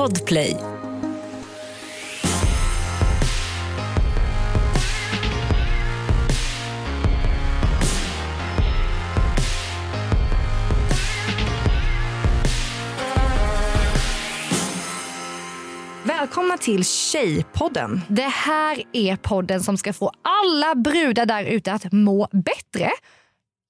Podplay. 0.00 0.56
Välkomna 16.04 16.58
till 16.58 16.84
Tjejpodden. 16.84 18.00
Det 18.08 18.22
här 18.22 18.82
är 18.92 19.16
podden 19.16 19.60
som 19.60 19.76
ska 19.76 19.92
få 19.92 20.12
alla 20.22 20.74
brudar 20.74 21.26
där 21.26 21.44
ute 21.44 21.72
att 21.72 21.92
må 21.92 22.28
bättre. 22.32 22.90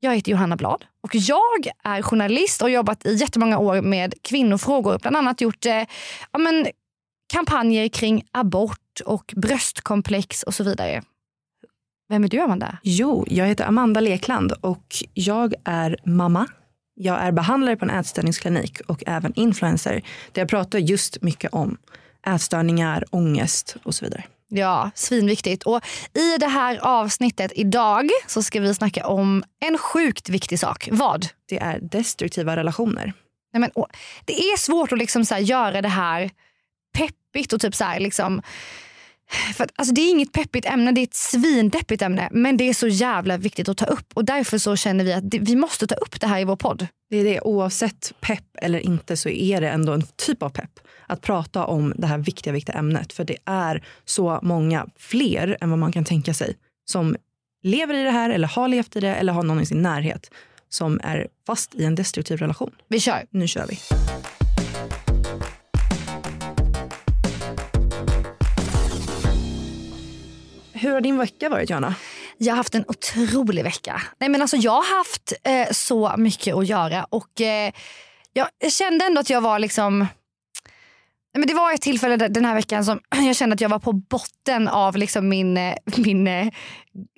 Jag 0.03 0.15
heter 0.15 0.33
Johanna 0.33 0.57
Blad 0.57 0.85
och 1.01 1.15
jag 1.15 1.71
är 1.85 2.03
journalist 2.03 2.61
och 2.61 2.65
har 2.65 2.71
jobbat 2.71 3.07
i 3.07 3.15
jättemånga 3.15 3.59
år 3.59 3.83
med 3.83 4.15
kvinnofrågor. 4.23 4.99
Bland 4.99 5.17
annat 5.17 5.41
gjort 5.41 5.67
eh, 5.67 5.85
ja, 6.33 6.39
men, 6.39 6.67
kampanjer 7.33 7.89
kring 7.89 8.23
abort 8.33 9.01
och 9.05 9.35
bröstkomplex 9.37 10.43
och 10.43 10.55
så 10.55 10.65
vidare. 10.65 11.03
Vem 12.09 12.25
är 12.25 12.29
du 12.29 12.41
Amanda? 12.41 12.79
Jo, 12.83 13.25
jag 13.29 13.47
heter 13.47 13.65
Amanda 13.65 14.01
Lekland 14.01 14.53
och 14.53 14.97
jag 15.15 15.55
är 15.65 15.97
mamma. 16.05 16.47
Jag 16.95 17.21
är 17.21 17.33
behandlare 17.33 17.77
på 17.77 17.85
en 17.85 17.91
ätstörningsklinik 17.91 18.81
och 18.81 19.03
även 19.07 19.33
influencer 19.35 20.03
där 20.33 20.43
jag 20.43 20.49
pratar 20.49 20.79
just 20.79 21.23
mycket 21.23 21.53
om 21.53 21.77
ätstörningar, 22.27 23.05
ångest 23.11 23.77
och 23.83 23.95
så 23.95 24.05
vidare. 24.05 24.25
Ja, 24.51 24.91
svinviktigt. 24.95 25.63
Och 25.63 25.81
I 26.15 26.37
det 26.39 26.47
här 26.47 26.79
avsnittet 26.83 27.53
idag 27.55 28.11
så 28.27 28.43
ska 28.43 28.61
vi 28.61 28.75
snacka 28.75 29.07
om 29.07 29.45
en 29.61 29.79
sjukt 29.79 30.29
viktig 30.29 30.59
sak. 30.59 30.89
Vad? 30.93 31.27
Det 31.49 31.59
är 31.59 31.79
destruktiva 31.81 32.57
relationer. 32.57 33.13
Nej, 33.53 33.61
men, 33.61 33.71
det 34.25 34.33
är 34.33 34.59
svårt 34.59 34.93
att 34.93 34.99
liksom 34.99 35.25
så 35.25 35.37
göra 35.37 35.83
det 35.83 35.89
här 35.89 36.31
peppigt 36.93 37.53
och 37.53 37.61
typ 37.61 37.75
så 37.75 37.85
här, 37.85 38.01
liksom, 38.01 38.43
för 39.55 39.65
att, 39.65 39.71
alltså 39.77 39.95
det 39.95 40.01
är 40.01 40.11
inget 40.11 40.33
peppigt 40.33 40.67
ämne, 40.67 40.93
det 40.93 41.01
är 41.01 41.03
ett 41.03 41.15
svindeppigt 41.15 42.03
ämne. 42.03 42.29
Men 42.33 42.57
det 42.57 42.69
är 42.69 42.75
så 42.75 42.89
jävla 42.89 43.37
viktigt 43.37 43.69
att 43.69 43.77
ta 43.77 43.85
upp 43.85 44.13
och 44.15 44.25
därför 44.25 44.59
så 44.59 44.77
känner 44.77 45.05
vi 45.05 45.13
att 45.13 45.31
det, 45.31 45.39
vi 45.39 45.57
måste 45.57 45.87
ta 45.87 45.95
upp 45.95 46.21
det 46.21 46.27
här 46.27 46.41
i 46.41 46.45
vår 46.45 46.57
podd. 46.57 46.87
Det 47.11 47.17
är 47.17 47.25
det, 47.25 47.41
oavsett 47.41 48.13
pepp 48.21 48.45
eller 48.63 48.79
inte 48.79 49.17
så 49.17 49.29
är 49.29 49.61
det 49.61 49.69
ändå 49.69 49.93
en 49.93 50.03
typ 50.17 50.43
av 50.43 50.51
pepp. 50.51 50.81
Att 51.07 51.21
prata 51.21 51.65
om 51.65 51.95
det 51.97 52.07
här 52.07 52.19
viktiga, 52.19 52.53
viktiga 52.53 52.77
ämnet. 52.77 53.13
För 53.13 53.25
det 53.25 53.37
är 53.45 53.85
så 54.05 54.39
många 54.43 54.87
fler 54.97 55.57
än 55.61 55.71
vad 55.71 55.79
man 55.79 55.93
kan 55.93 56.05
tänka 56.05 56.35
sig 56.35 56.57
som 56.85 57.17
lever 57.63 57.95
i 57.95 58.03
det 58.03 58.11
här 58.11 58.31
eller 58.31 58.49
har 58.49 58.69
levt 58.69 58.97
i 58.97 59.01
det 59.01 59.15
eller 59.15 59.33
har 59.33 59.43
någon 59.43 59.61
i 59.61 59.67
sin 59.67 59.83
närhet 59.83 60.31
som 60.69 61.01
är 61.03 61.29
fast 61.47 61.75
i 61.75 61.85
en 61.85 61.95
destruktiv 61.95 62.39
relation. 62.39 62.71
Vi 62.89 63.01
kör. 63.01 63.27
Nu 63.31 63.49
kör 63.49 63.67
vi. 63.67 63.79
Hur 70.81 70.93
har 70.93 71.01
din 71.01 71.19
vecka 71.19 71.49
varit 71.49 71.71
Johanna? 71.71 71.95
Jag 72.39 72.53
har 72.53 72.57
haft 72.57 72.75
en 72.75 72.85
otrolig 72.89 73.65
vecka. 73.65 74.03
Nej, 74.19 74.29
men 74.29 74.43
alltså, 74.43 74.57
jag 74.57 74.73
har 74.73 74.99
haft 74.99 75.33
eh, 75.45 75.73
så 75.73 76.15
mycket 76.17 76.57
att 76.57 76.67
göra 76.67 77.05
och 77.05 77.41
eh, 77.41 77.73
jag 78.33 78.73
kände 78.73 79.05
ändå 79.05 79.21
att 79.21 79.31
jag 79.31 79.41
var 79.41 79.59
liksom 79.59 80.07
men 81.39 81.47
det 81.47 81.55
var 81.55 81.73
ett 81.73 81.83
tillfälle 81.83 82.17
den 82.17 82.45
här 82.45 82.55
veckan 82.55 82.85
som 82.85 83.01
jag 83.27 83.37
kände 83.37 83.55
att 83.55 83.61
jag 83.61 83.69
var 83.69 83.79
på 83.79 83.93
botten 83.93 84.69
av 84.69 84.97
liksom 84.97 85.29
min, 85.29 85.57
eh, 85.57 85.75
min 85.97 86.27
eh, 86.27 86.49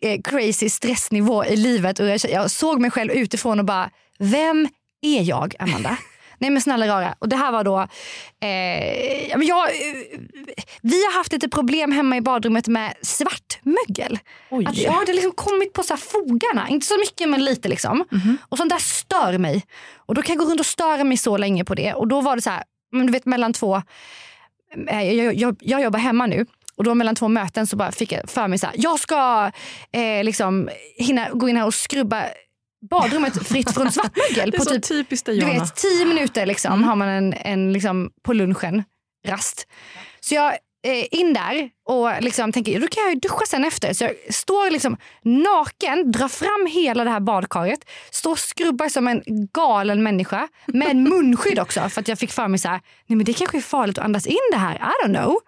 eh, 0.02 0.20
crazy 0.24 0.68
stressnivå 0.68 1.44
i 1.44 1.56
livet. 1.56 2.00
Och 2.00 2.06
jag, 2.06 2.20
jag 2.30 2.50
såg 2.50 2.80
mig 2.80 2.90
själv 2.90 3.12
utifrån 3.12 3.58
och 3.58 3.64
bara, 3.64 3.90
vem 4.18 4.68
är 5.02 5.22
jag 5.22 5.54
Amanda? 5.58 5.96
Nej 6.42 6.50
men 6.50 6.62
snälla 6.62 6.86
rara. 6.86 7.14
Och 7.18 7.28
det 7.28 7.36
här 7.36 7.52
var 7.52 7.64
då, 7.64 7.88
eh, 8.40 9.28
jag, 9.28 9.68
vi 10.82 11.04
har 11.04 11.12
haft 11.18 11.32
lite 11.32 11.48
problem 11.48 11.92
hemma 11.92 12.16
i 12.16 12.20
badrummet 12.20 12.68
med 12.68 12.94
svartmögel. 13.02 14.18
Oj. 14.50 14.66
Att 14.66 14.76
jag 14.76 14.92
hade 14.92 15.12
liksom 15.12 15.32
kommit 15.32 15.72
på 15.72 15.82
så 15.82 15.96
fogarna, 15.96 16.68
inte 16.68 16.86
så 16.86 16.98
mycket 16.98 17.28
men 17.28 17.44
lite 17.44 17.68
liksom. 17.68 17.92
Mm 17.92 18.22
-hmm. 18.24 18.36
Och 18.48 18.58
sånt 18.58 18.70
där 18.70 18.78
stör 18.78 19.38
mig. 19.38 19.66
Och 19.96 20.14
då 20.14 20.22
kan 20.22 20.36
jag 20.36 20.44
gå 20.44 20.50
runt 20.50 20.60
och 20.60 20.66
störa 20.66 21.04
mig 21.04 21.16
så 21.16 21.36
länge 21.36 21.64
på 21.64 21.74
det. 21.74 21.94
Och 21.94 22.08
då 22.08 22.20
var 22.20 22.36
det 22.36 22.42
så 22.42 22.50
här, 22.50 22.64
du 22.90 23.12
vet 23.12 23.26
mellan 23.26 23.52
två, 23.52 23.82
jag, 24.86 25.14
jag, 25.14 25.34
jag, 25.34 25.56
jag 25.60 25.82
jobbar 25.82 25.98
hemma 25.98 26.26
nu. 26.26 26.46
Och 26.76 26.84
då 26.84 26.94
mellan 26.94 27.14
två 27.14 27.28
möten 27.28 27.66
så 27.66 27.76
bara 27.76 27.92
fick 27.92 28.12
jag 28.12 28.30
för 28.30 28.48
mig 28.48 28.58
så 28.58 28.66
här, 28.66 28.74
jag 28.78 29.00
ska 29.00 29.50
eh, 29.92 30.24
liksom 30.24 30.70
hinna 30.96 31.30
gå 31.30 31.48
in 31.48 31.56
här 31.56 31.66
och 31.66 31.74
skrubba 31.74 32.24
badrummet 32.90 33.46
fritt 33.48 33.74
från 33.74 33.92
svartmögel. 33.92 34.50
det 34.50 34.56
är 34.56 34.58
på 34.58 34.64
så 34.64 34.70
typ, 34.70 34.84
typiskt 34.88 35.26
dig, 35.26 35.38
Du 35.38 35.46
vet, 35.46 35.76
tio 35.76 36.04
minuter 36.04 36.46
liksom, 36.46 36.72
mm. 36.72 36.84
har 36.84 36.96
man 36.96 37.08
en, 37.08 37.32
en 37.32 37.72
liksom, 37.72 38.10
på 38.22 38.32
lunchen, 38.32 38.84
rast. 39.28 39.66
Så 40.20 40.34
jag 40.34 40.52
eh, 40.86 41.06
in 41.10 41.32
där 41.32 41.70
och 41.84 42.22
liksom 42.22 42.52
tänker 42.52 42.80
då 42.80 42.86
kan 42.88 43.02
jag 43.08 43.20
duscha 43.20 43.46
sen 43.46 43.64
efter. 43.64 43.92
Så 43.92 44.04
jag 44.04 44.34
står 44.34 44.70
liksom 44.70 44.96
naken, 45.22 46.12
drar 46.12 46.28
fram 46.28 46.66
hela 46.70 47.04
det 47.04 47.10
här 47.10 47.20
badkaret, 47.20 47.80
står 48.10 48.30
och 48.30 48.38
skrubbar 48.38 48.88
som 48.88 49.08
en 49.08 49.22
galen 49.52 50.02
människa 50.02 50.48
med 50.66 50.96
munskydd 50.96 51.58
också 51.58 51.88
för 51.88 52.00
att 52.00 52.08
jag 52.08 52.18
fick 52.18 52.30
för 52.30 52.48
mig 52.48 52.58
så 52.58 52.68
här, 52.68 52.80
nej 53.06 53.16
men 53.16 53.24
det 53.24 53.32
kanske 53.32 53.56
är 53.56 53.62
farligt 53.62 53.98
att 53.98 54.04
andas 54.04 54.26
in 54.26 54.36
det 54.52 54.58
här, 54.58 54.74
I 54.74 55.06
don't 55.06 55.14
know. 55.14 55.38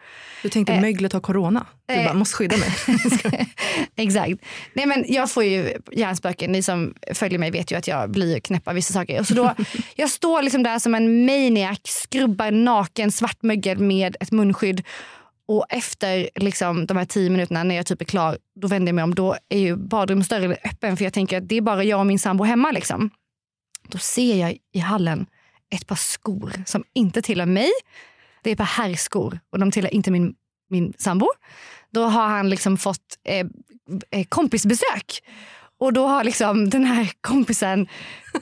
Du 0.43 0.49
tänkte 0.49 0.73
eh, 0.73 0.81
möglet 0.81 1.13
har 1.13 1.21
corona, 1.21 1.67
du 1.87 1.95
eh, 1.95 2.05
bara 2.05 2.15
måste 2.15 2.37
skydda 2.37 2.57
mig. 2.57 2.69
Exakt. 3.97 4.33
Nej 4.73 4.87
men 4.87 5.05
jag 5.09 5.31
får 5.31 5.45
ju 5.45 5.79
hjärnspöken, 5.93 6.53
ni 6.53 6.63
som 6.63 6.95
följer 7.13 7.39
mig 7.39 7.51
vet 7.51 7.73
ju 7.73 7.77
att 7.77 7.89
jag 7.89 8.11
blir 8.11 8.41
knäpp 8.41 8.69
av 8.69 8.75
vissa 8.75 8.93
saker. 8.93 9.21
Och 9.21 9.27
så 9.27 9.35
då, 9.35 9.55
jag 9.95 10.11
står 10.11 10.43
liksom 10.43 10.63
där 10.63 10.79
som 10.79 10.95
en 10.95 11.27
maniac, 11.27 11.79
skrubbar 11.85 12.51
naken 12.51 13.13
svartmögel 13.13 13.79
med 13.79 14.17
ett 14.21 14.33
munskydd 14.33 14.83
och 15.49 15.67
efter 15.69 16.29
liksom, 16.35 16.87
de 16.87 16.97
här 16.97 17.05
tio 17.05 17.31
minuterna 17.31 17.65
när 17.65 17.75
jag 17.75 17.87
typ 17.87 18.01
är 18.01 18.05
klar, 18.05 18.39
då 18.61 18.69
vänder 18.69 18.89
jag 18.89 18.95
mig 18.95 19.05
om. 19.05 19.15
Då 19.15 19.37
är 19.49 19.59
ju 19.59 19.77
badrumsdörren 19.77 20.53
öppen 20.53 20.97
för 20.97 21.05
jag 21.05 21.13
tänker 21.13 21.39
att 21.39 21.49
det 21.49 21.57
är 21.57 21.61
bara 21.61 21.85
jag 21.85 22.01
och 22.01 22.07
min 22.07 22.19
sambo 22.19 22.45
hemma. 22.45 22.71
Liksom. 22.71 23.11
Då 23.89 23.99
ser 23.99 24.37
jag 24.37 24.57
i 24.73 24.79
hallen 24.79 25.27
ett 25.71 25.87
par 25.87 25.97
skor 25.97 26.53
som 26.67 26.85
inte 26.93 27.23
tillhör 27.23 27.47
mig. 27.47 27.71
Det 28.43 28.51
är 28.51 28.53
ett 28.53 28.59
par 28.59 28.65
herrskor 28.65 29.41
och 29.51 29.59
de 29.59 29.71
tillhör 29.71 29.95
inte 29.95 30.11
min, 30.11 30.35
min 30.71 30.93
sambo. 30.99 31.29
Då 31.91 32.05
har 32.05 32.29
han 32.29 32.51
liksom 32.51 32.77
fått 32.77 33.19
eh, 33.25 33.47
eh 34.11 34.25
kompisbesök. 34.29 35.23
Och 35.85 35.93
då 35.93 36.07
har 36.07 36.25
liksom 36.25 36.71
den 36.71 36.85
här 36.85 37.11
kompisen 37.21 37.89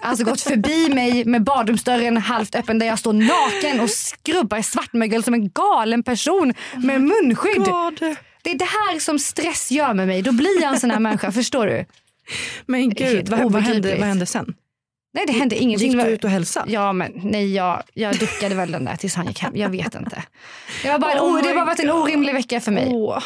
alltså 0.01 0.25
gått 0.25 0.41
förbi 0.41 0.89
mig 0.89 1.25
med 1.25 1.45
badrumsdörren 1.45 2.17
halvt 2.17 2.55
öppen 2.55 2.79
där 2.79 2.87
jag 2.87 2.99
står 2.99 3.13
naken 3.13 3.81
och 3.81 3.91
skrubbar 3.91 4.63
svartmögel 4.63 5.25
som 5.25 5.35
en 5.35 5.51
galen 5.51 6.03
person 6.03 6.55
med 6.77 7.01
munskydd. 7.01 7.65
God. 7.65 7.99
Det 8.43 8.51
är 8.51 8.59
det 8.59 8.65
här 8.65 8.99
som 8.99 9.19
stress 9.19 9.71
gör 9.71 9.95
med 9.95 10.07
mig. 10.07 10.23
Då 10.23 10.33
blir 10.33 10.63
jag 10.63 10.73
en 10.73 10.81
sån 10.81 10.91
här 10.91 11.01
människa, 11.09 11.33
förstår 11.33 11.67
du? 11.67 11.85
Men 12.67 12.91
gud, 12.91 13.29
vad, 13.29 13.53
vad, 13.53 13.63
hände, 13.63 13.97
vad 13.99 14.09
hände 14.09 14.27
sen? 14.27 14.55
Nej 15.15 15.27
det 15.27 15.33
hände 15.33 15.57
ingenting. 15.57 15.93
Gick 15.93 16.01
du 16.01 16.11
ut 16.11 16.25
och 16.25 16.31
hälsade? 16.31 16.73
Ja 16.73 16.93
men 16.93 17.13
nej 17.25 17.55
jag, 17.55 17.83
jag 17.95 18.19
duckade 18.19 18.55
väl 18.55 18.73
den 18.73 18.85
där 18.85 18.97
tills 18.97 19.15
han 19.15 19.27
gick 19.27 19.39
hem. 19.39 19.57
Jag 19.57 19.69
vet 19.69 19.95
inte. 19.95 20.23
Det 20.83 20.89
har 20.89 20.99
bara, 20.99 21.23
oh 21.23 21.43
det 21.43 21.55
bara 21.55 21.65
varit 21.65 21.81
en 21.81 21.91
orimlig 21.91 22.35
vecka 22.35 22.61
för 22.61 22.73
mig. 22.73 22.87
Oh. 22.87 23.23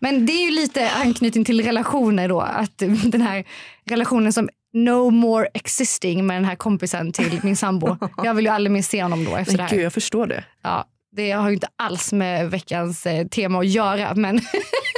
Men 0.00 0.26
det 0.26 0.32
är 0.32 0.44
ju 0.44 0.50
lite 0.50 0.90
anknytning 0.90 1.44
till 1.44 1.64
relationer 1.64 2.28
då. 2.28 2.40
Att 2.40 2.78
den 3.04 3.20
här 3.20 3.44
relationen 3.84 4.32
som 4.32 4.48
no 4.72 5.10
more 5.10 5.48
existing 5.54 6.26
med 6.26 6.36
den 6.36 6.44
här 6.44 6.56
kompisen 6.56 7.12
till 7.12 7.40
min 7.42 7.56
sambo. 7.56 7.96
Jag 8.24 8.34
vill 8.34 8.44
ju 8.44 8.50
aldrig 8.50 8.72
mer 8.72 8.82
se 8.82 9.02
honom 9.02 9.24
då 9.24 9.36
efter 9.36 9.52
men 9.52 9.56
det 9.56 9.62
här. 9.62 9.70
Gud, 9.70 9.84
jag 9.84 9.92
förstår 9.92 10.26
det. 10.26 10.44
Ja, 10.62 10.84
det 11.12 11.30
har 11.30 11.48
ju 11.48 11.54
inte 11.54 11.68
alls 11.76 12.12
med 12.12 12.50
veckans 12.50 13.06
eh, 13.06 13.26
tema 13.26 13.58
att 13.58 13.68
göra. 13.68 14.14
Men 14.14 14.40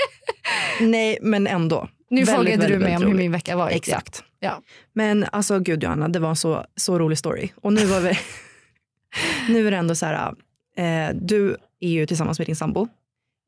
Nej, 0.81 1.19
men 1.23 1.47
ändå. 1.47 1.89
Nu 2.11 2.17
väldigt, 2.17 2.35
frågade 2.35 2.57
väldigt, 2.57 2.79
du 2.79 2.85
mig 2.85 2.97
om 2.97 3.03
hur 3.03 3.15
min 3.15 3.33
vecka 3.33 3.57
var. 3.57 3.71
Exakt. 3.71 4.25
Ja. 4.41 4.62
Men 4.93 5.27
alltså 5.33 5.59
gud 5.59 5.83
Johanna, 5.83 6.09
det 6.09 6.19
var 6.19 6.29
en 6.29 6.37
så, 6.37 6.67
så 6.77 6.99
rolig 6.99 7.19
story. 7.19 7.51
Och 7.57 7.73
nu 7.73 7.87
var 7.87 8.01
vi... 8.01 8.19
nu 9.49 9.67
är 9.67 9.71
det 9.71 9.77
ändå 9.77 9.95
så 9.95 10.07
här, 10.07 10.35
eh, 10.77 11.15
du 11.15 11.56
är 11.81 11.88
ju 11.88 12.06
tillsammans 12.06 12.38
med 12.38 12.49
din 12.49 12.56
sambo 12.56 12.88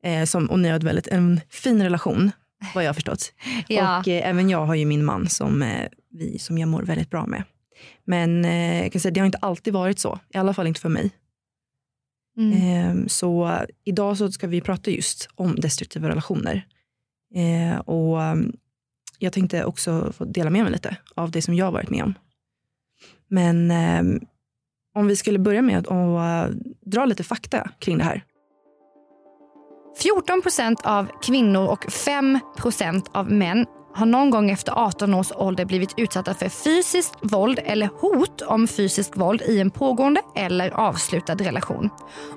Eh, 0.05 0.25
som, 0.25 0.45
och 0.45 0.59
ni 0.59 0.69
har 0.69 0.77
ett 0.77 0.83
väldigt, 0.83 1.07
en 1.07 1.41
fin 1.49 1.83
relation 1.83 2.31
vad 2.73 2.83
jag 2.83 2.89
har 2.89 2.93
förstått. 2.93 3.33
ja. 3.67 3.99
Och 3.99 4.07
eh, 4.07 4.29
även 4.29 4.49
jag 4.49 4.65
har 4.65 4.75
ju 4.75 4.85
min 4.85 5.05
man 5.05 5.29
som, 5.29 5.61
eh, 5.61 5.87
vi, 6.11 6.39
som 6.39 6.57
jag 6.57 6.69
mår 6.69 6.83
väldigt 6.83 7.09
bra 7.09 7.25
med. 7.25 7.43
Men 8.05 8.45
eh, 8.45 8.81
jag 8.83 8.91
kan 8.91 9.01
säga, 9.01 9.11
det 9.11 9.19
har 9.19 9.25
inte 9.25 9.37
alltid 9.37 9.73
varit 9.73 9.99
så, 9.99 10.19
i 10.33 10.37
alla 10.37 10.53
fall 10.53 10.67
inte 10.67 10.81
för 10.81 10.89
mig. 10.89 11.11
Mm. 12.37 12.53
Ehm, 12.53 13.09
så 13.09 13.59
idag 13.83 14.17
så 14.17 14.31
ska 14.31 14.47
vi 14.47 14.61
prata 14.61 14.91
just 14.91 15.29
om 15.35 15.55
destruktiva 15.55 16.09
relationer. 16.09 16.67
Eh, 17.35 17.79
och 17.79 18.23
mm, 18.23 18.55
jag 19.19 19.33
tänkte 19.33 19.65
också 19.65 20.13
få 20.17 20.25
dela 20.25 20.49
med 20.49 20.63
mig 20.63 20.71
lite 20.71 20.97
av 21.15 21.31
det 21.31 21.41
som 21.41 21.53
jag 21.53 21.65
har 21.65 21.71
varit 21.71 21.89
med 21.89 22.03
om. 22.03 22.13
Men 23.27 23.71
ehm, 23.71 24.25
om 24.93 25.07
vi 25.07 25.15
skulle 25.15 25.39
börja 25.39 25.61
med 25.61 25.87
att 25.87 25.91
uh, 25.91 26.55
dra 26.81 27.05
lite 27.05 27.23
fakta 27.23 27.71
kring 27.79 27.97
det 27.97 28.03
här 28.03 28.23
14 30.01 30.41
procent 30.41 30.81
av 30.83 31.09
kvinnor 31.21 31.67
och 31.67 31.91
5 31.91 32.39
procent 32.57 33.09
av 33.13 33.31
män 33.31 33.65
har 33.95 34.05
någon 34.05 34.29
gång 34.29 34.51
efter 34.51 34.71
18 34.71 35.13
års 35.13 35.31
ålder 35.35 35.65
blivit 35.65 35.93
utsatta 35.97 36.33
för 36.33 36.49
fysiskt 36.49 37.13
våld 37.21 37.59
eller 37.65 37.89
hot 38.01 38.41
om 38.41 38.67
fysiskt 38.67 39.17
våld 39.17 39.41
i 39.41 39.59
en 39.59 39.71
pågående 39.71 40.21
eller 40.35 40.71
avslutad 40.71 41.35
relation. 41.35 41.89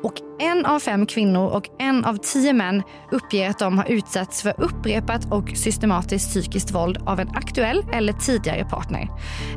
Och 0.03 0.15
en 0.41 0.67
av 0.67 0.81
fem 0.81 1.07
kvinnor 1.07 1.49
och 1.49 1.69
en 1.79 2.05
av 2.05 2.17
tio 2.17 2.53
män 2.53 2.83
uppger 3.13 3.51
att 3.51 3.59
de 3.59 3.79
har 3.79 3.91
utsatts 3.91 4.43
för 4.43 4.55
upprepat 4.59 5.33
och 5.33 5.49
systematiskt 5.57 6.31
psykiskt 6.31 6.71
våld 6.71 6.99
av 7.07 7.21
en 7.21 7.29
aktuell 7.29 7.87
eller 7.93 8.13
tidigare 8.13 8.65
partner. 8.65 9.09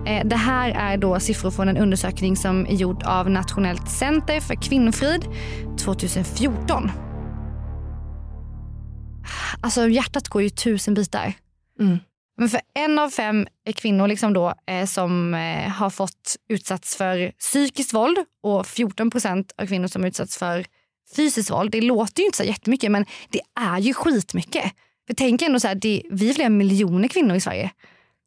Eh, 0.05 0.25
det 0.25 0.35
här 0.35 0.69
är 0.69 0.97
då 0.97 1.19
siffror 1.19 1.51
från 1.51 1.69
en 1.69 1.77
undersökning 1.77 2.35
som 2.35 2.65
är 2.65 2.75
gjord 2.75 3.03
av 3.03 3.29
Nationellt 3.29 3.89
center 3.89 4.39
för 4.39 4.55
kvinnofrid 4.55 5.25
2014. 5.79 6.91
Alltså 9.61 9.87
hjärtat 9.87 10.27
går 10.27 10.41
ju 10.41 10.49
tusen 10.49 10.93
bitar. 10.93 11.33
Mm. 11.79 11.97
Men 12.37 12.49
för 12.49 12.61
en 12.73 12.99
av 12.99 13.09
fem 13.09 13.47
kvinnor 13.75 14.07
liksom 14.07 14.33
då, 14.33 14.53
eh, 14.67 14.85
som 14.85 15.33
eh, 15.33 15.69
har 15.69 15.89
fått 15.89 16.35
utsatts 16.49 16.95
för 16.95 17.31
psykiskt 17.39 17.93
våld 17.93 18.17
och 18.43 18.67
14 18.67 19.09
procent 19.09 19.51
av 19.57 19.65
kvinnor 19.65 19.87
som 19.87 20.05
utsatts 20.05 20.37
för 20.37 20.65
fysiskt 21.15 21.51
våld. 21.51 21.71
Det 21.71 21.81
låter 21.81 22.19
ju 22.19 22.25
inte 22.25 22.37
så 22.37 22.43
jättemycket 22.43 22.91
men 22.91 23.05
det 23.29 23.41
är 23.59 23.79
ju 23.79 23.93
skitmycket. 23.93 24.71
För 25.07 25.13
tänk 25.13 25.41
ändå 25.41 25.59
så 25.59 25.67
här, 25.67 25.75
det, 25.75 26.03
vi 26.11 26.29
är 26.29 26.33
flera 26.33 26.49
miljoner 26.49 27.07
kvinnor 27.07 27.35
i 27.35 27.41
Sverige. 27.41 27.71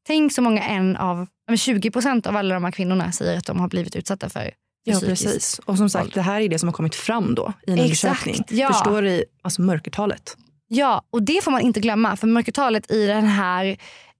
Tänk 0.06 0.32
så 0.32 0.42
många 0.42 0.62
en 0.62 0.96
av, 0.96 1.26
20 1.56 1.90
procent 1.90 2.26
av 2.26 2.36
alla 2.36 2.54
de 2.54 2.64
här 2.64 2.72
kvinnorna 2.72 3.12
säger 3.12 3.38
att 3.38 3.46
de 3.46 3.60
har 3.60 3.68
blivit 3.68 3.96
utsatta 3.96 4.28
för 4.28 4.54
Ja, 4.86 5.00
precis. 5.00 5.60
Och 5.64 5.78
som 5.78 5.90
sagt, 5.90 6.14
det 6.14 6.22
här 6.22 6.40
är 6.40 6.48
det 6.48 6.58
som 6.58 6.68
har 6.68 6.72
kommit 6.72 6.94
fram 6.94 7.34
då 7.34 7.52
i 7.66 7.72
en 7.72 7.78
Exakt, 7.78 8.26
undersökning. 8.26 8.58
ja. 8.60 8.72
Förstår 8.72 9.02
du 9.02 9.24
alltså 9.42 9.62
mörkertalet? 9.62 10.36
Ja, 10.68 11.02
och 11.10 11.22
det 11.22 11.44
får 11.44 11.50
man 11.50 11.60
inte 11.60 11.80
glömma. 11.80 12.16
För 12.16 12.26
mörkertalet 12.26 12.90
i 12.90 13.06
det 13.06 13.14
här 13.14 13.66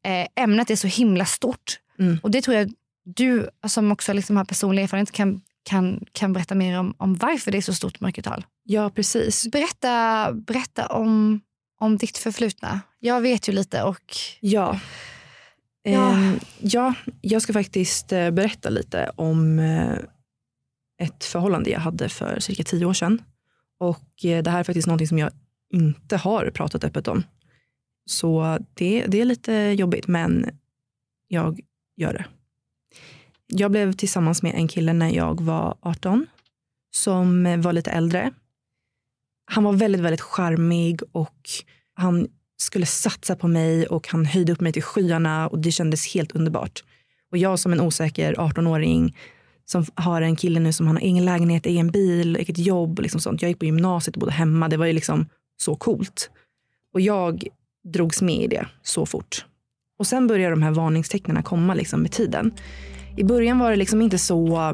eh, 0.05 0.27
ämnet 0.37 0.71
är 0.71 0.77
så 0.77 0.87
himla 0.87 1.25
stort. 1.25 1.79
Mm. 1.99 2.19
Och 2.23 2.31
det 2.31 2.43
tror 2.43 2.57
jag 2.57 2.73
du 3.05 3.49
som 3.67 3.93
också 3.93 4.13
liksom 4.13 4.37
har 4.37 4.45
personlig 4.45 4.83
erfarenhet 4.83 5.13
kan, 5.13 5.41
kan, 5.63 6.05
kan 6.13 6.33
berätta 6.33 6.55
mer 6.55 6.79
om, 6.79 6.95
om 6.97 7.15
varför 7.15 7.51
det 7.53 7.59
är 7.59 7.63
så 7.63 7.75
stort 7.75 8.01
mörkertal. 8.01 8.47
Ja, 8.63 8.91
precis. 8.91 9.47
Berätta, 9.47 10.33
berätta 10.33 10.87
om, 10.87 11.41
om 11.81 11.97
ditt 11.97 12.19
förflutna. 12.19 12.81
Jag 12.99 13.21
vet 13.21 13.49
ju 13.49 13.53
lite 13.53 13.83
och 13.83 14.17
Ja. 14.41 14.81
Ja. 15.83 16.13
Ehm, 16.13 16.41
ja, 16.61 16.95
jag 17.21 17.43
ska 17.43 17.53
faktiskt 17.53 18.13
eh, 18.13 18.31
berätta 18.31 18.71
lite 18.71 19.11
om 19.17 19.59
eh, 19.59 19.99
ett 20.99 21.25
förhållande 21.25 21.71
jag 21.71 21.81
hade 21.81 22.09
för 22.09 22.41
cirka 22.41 22.65
tio 22.65 22.87
år 22.87 22.93
sedan. 22.93 23.23
Och 23.79 24.25
eh, 24.25 24.43
det 24.43 24.51
här 24.51 24.61
är 24.61 24.65
faktiskt 24.65 24.87
någonting 24.87 25.09
som 25.09 25.19
jag 25.19 25.31
inte 25.75 26.17
har 26.17 26.51
pratat 26.51 26.85
öppet 26.85 27.09
om. 27.09 27.23
Så 28.07 28.59
det, 28.75 29.07
det 29.07 29.21
är 29.21 29.25
lite 29.25 29.53
jobbigt, 29.53 30.07
men 30.07 30.47
jag 31.29 31.61
gör 31.97 32.13
det. 32.13 32.25
Jag 33.47 33.71
blev 33.71 33.93
tillsammans 33.93 34.43
med 34.43 34.55
en 34.55 34.69
kille 34.69 34.93
när 34.93 35.11
jag 35.11 35.41
var 35.41 35.77
18 35.81 36.27
som 36.95 37.61
var 37.63 37.73
lite 37.73 37.91
äldre. 37.91 38.33
Han 39.47 39.65
var 39.65 39.73
väldigt, 39.73 40.01
väldigt 40.01 40.21
charmig 40.21 41.01
och 41.13 41.49
han 41.95 42.29
skulle 42.57 42.87
satsa 42.87 43.37
på 43.37 43.49
mig 43.49 43.87
och 43.87 44.09
han 44.09 44.25
höjde 44.25 44.53
upp 44.53 44.61
mig 44.61 44.73
till 44.73 44.83
skyarna 44.83 45.49
och 45.49 45.59
det 45.59 45.73
kändes 45.73 46.15
helt 46.15 46.33
underbart. 46.33 46.85
Och 47.31 47.39
jag 47.39 47.59
som 47.59 47.73
en 47.73 47.81
osäker 47.81 48.35
18-åring 48.35 49.17
som 49.65 49.87
har 49.95 50.23
en 50.23 50.37
kille 50.37 50.61
nu 50.61 50.73
som 50.73 50.87
han 50.87 50.97
har 50.97 51.03
egen 51.03 51.25
lägenhet, 51.25 51.67
egen 51.67 51.91
bil, 51.91 52.37
eget 52.37 52.59
jobb 52.59 52.99
och 52.99 53.03
liksom 53.03 53.21
sånt. 53.21 53.43
Jag 53.43 53.49
gick 53.49 53.59
på 53.59 53.65
gymnasiet 53.65 54.17
och 54.17 54.21
bodde 54.21 54.33
hemma. 54.33 54.69
Det 54.69 54.77
var 54.77 54.87
ju 54.87 54.93
liksom 54.93 55.27
så 55.57 55.77
coolt. 55.77 56.31
Och 56.95 57.01
jag 57.01 57.45
drogs 57.85 58.23
med 58.23 58.43
i 58.43 58.47
det 58.47 58.67
så 58.83 59.07
fort. 59.07 59.45
Och 59.99 60.07
sen 60.07 60.27
började 60.27 60.55
de 60.55 60.63
här 60.63 60.71
varningstecknen 60.71 61.43
komma 61.43 61.75
liksom 61.75 62.03
med 62.03 62.13
tiden. 62.13 62.53
I 63.17 63.25
början 63.25 63.59
var 63.59 63.71
det 63.71 63.77
liksom 63.77 64.03
inte 64.03 64.19
så, 64.19 64.73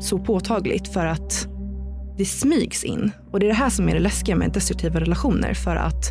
så 0.00 0.18
påtagligt 0.18 0.88
för 0.92 1.06
att 1.06 1.48
det 2.18 2.24
smygs 2.24 2.84
in. 2.84 3.10
Och 3.30 3.40
det 3.40 3.46
är 3.46 3.48
det 3.48 3.54
här 3.54 3.70
som 3.70 3.88
är 3.88 3.94
det 3.94 4.00
läskiga 4.00 4.36
med 4.36 4.52
destruktiva 4.52 5.00
relationer. 5.00 5.54
För 5.54 5.76
att 5.76 6.10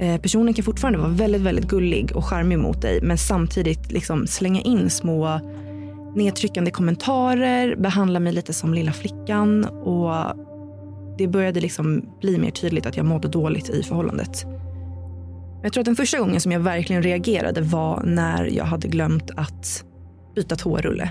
eh, 0.00 0.20
personen 0.20 0.54
kan 0.54 0.64
fortfarande 0.64 0.98
vara 0.98 1.08
väldigt, 1.08 1.42
väldigt 1.42 1.68
gullig 1.68 2.16
och 2.16 2.24
charmig 2.24 2.58
mot 2.58 2.82
dig. 2.82 3.00
Men 3.02 3.18
samtidigt 3.18 3.92
liksom 3.92 4.26
slänga 4.26 4.60
in 4.60 4.90
små 4.90 5.40
nedtryckande 6.14 6.70
kommentarer, 6.70 7.76
behandla 7.76 8.20
mig 8.20 8.32
lite 8.32 8.52
som 8.52 8.74
lilla 8.74 8.92
flickan. 8.92 9.64
Och 9.64 10.14
det 11.18 11.28
började 11.28 11.60
liksom 11.60 12.04
bli 12.20 12.38
mer 12.38 12.50
tydligt 12.50 12.86
att 12.86 12.96
jag 12.96 13.06
mådde 13.06 13.28
dåligt 13.28 13.70
i 13.70 13.82
förhållandet. 13.82 14.46
Jag 15.62 15.72
tror 15.72 15.80
att 15.80 15.86
den 15.86 15.96
första 15.96 16.18
gången 16.18 16.40
som 16.40 16.52
jag 16.52 16.60
verkligen 16.60 17.02
reagerade 17.02 17.60
var 17.60 18.02
när 18.04 18.44
jag 18.44 18.64
hade 18.64 18.88
glömt 18.88 19.30
att 19.36 19.84
byta 20.34 20.56
toarulle. 20.56 21.08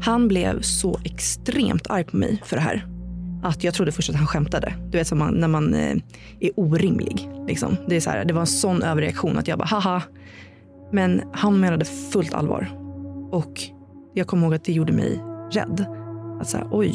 Han 0.00 0.28
blev 0.28 0.60
så 0.60 1.00
extremt 1.04 1.90
arg 1.90 2.04
på 2.04 2.16
mig 2.16 2.42
för 2.44 2.56
det 2.56 2.62
här. 2.62 2.86
Att 3.42 3.64
jag 3.64 3.74
trodde 3.74 3.92
först 3.92 4.10
att 4.10 4.16
han 4.16 4.26
skämtade. 4.26 4.74
Du 4.90 4.98
vet 4.98 5.06
som 5.06 5.18
man, 5.18 5.34
när 5.34 5.48
man 5.48 5.74
eh, 5.74 5.96
är 6.40 6.50
orimlig. 6.56 7.30
Liksom. 7.46 7.76
Det, 7.88 7.96
är 7.96 8.00
så 8.00 8.10
här, 8.10 8.24
det 8.24 8.34
var 8.34 8.40
en 8.40 8.46
sån 8.46 8.82
överreaktion 8.82 9.38
att 9.38 9.48
jag 9.48 9.58
bara 9.58 9.68
haha. 9.68 10.02
Men 10.92 11.22
han 11.32 11.60
menade 11.60 11.84
fullt 11.84 12.34
allvar. 12.34 12.68
Och 13.32 13.62
jag 14.14 14.26
kommer 14.26 14.46
ihåg 14.46 14.54
att 14.54 14.64
det 14.64 14.72
gjorde 14.72 14.92
mig 14.92 15.20
rädd. 15.52 15.84
Att 16.40 16.48
så 16.48 16.56
här, 16.56 16.68
oj, 16.70 16.94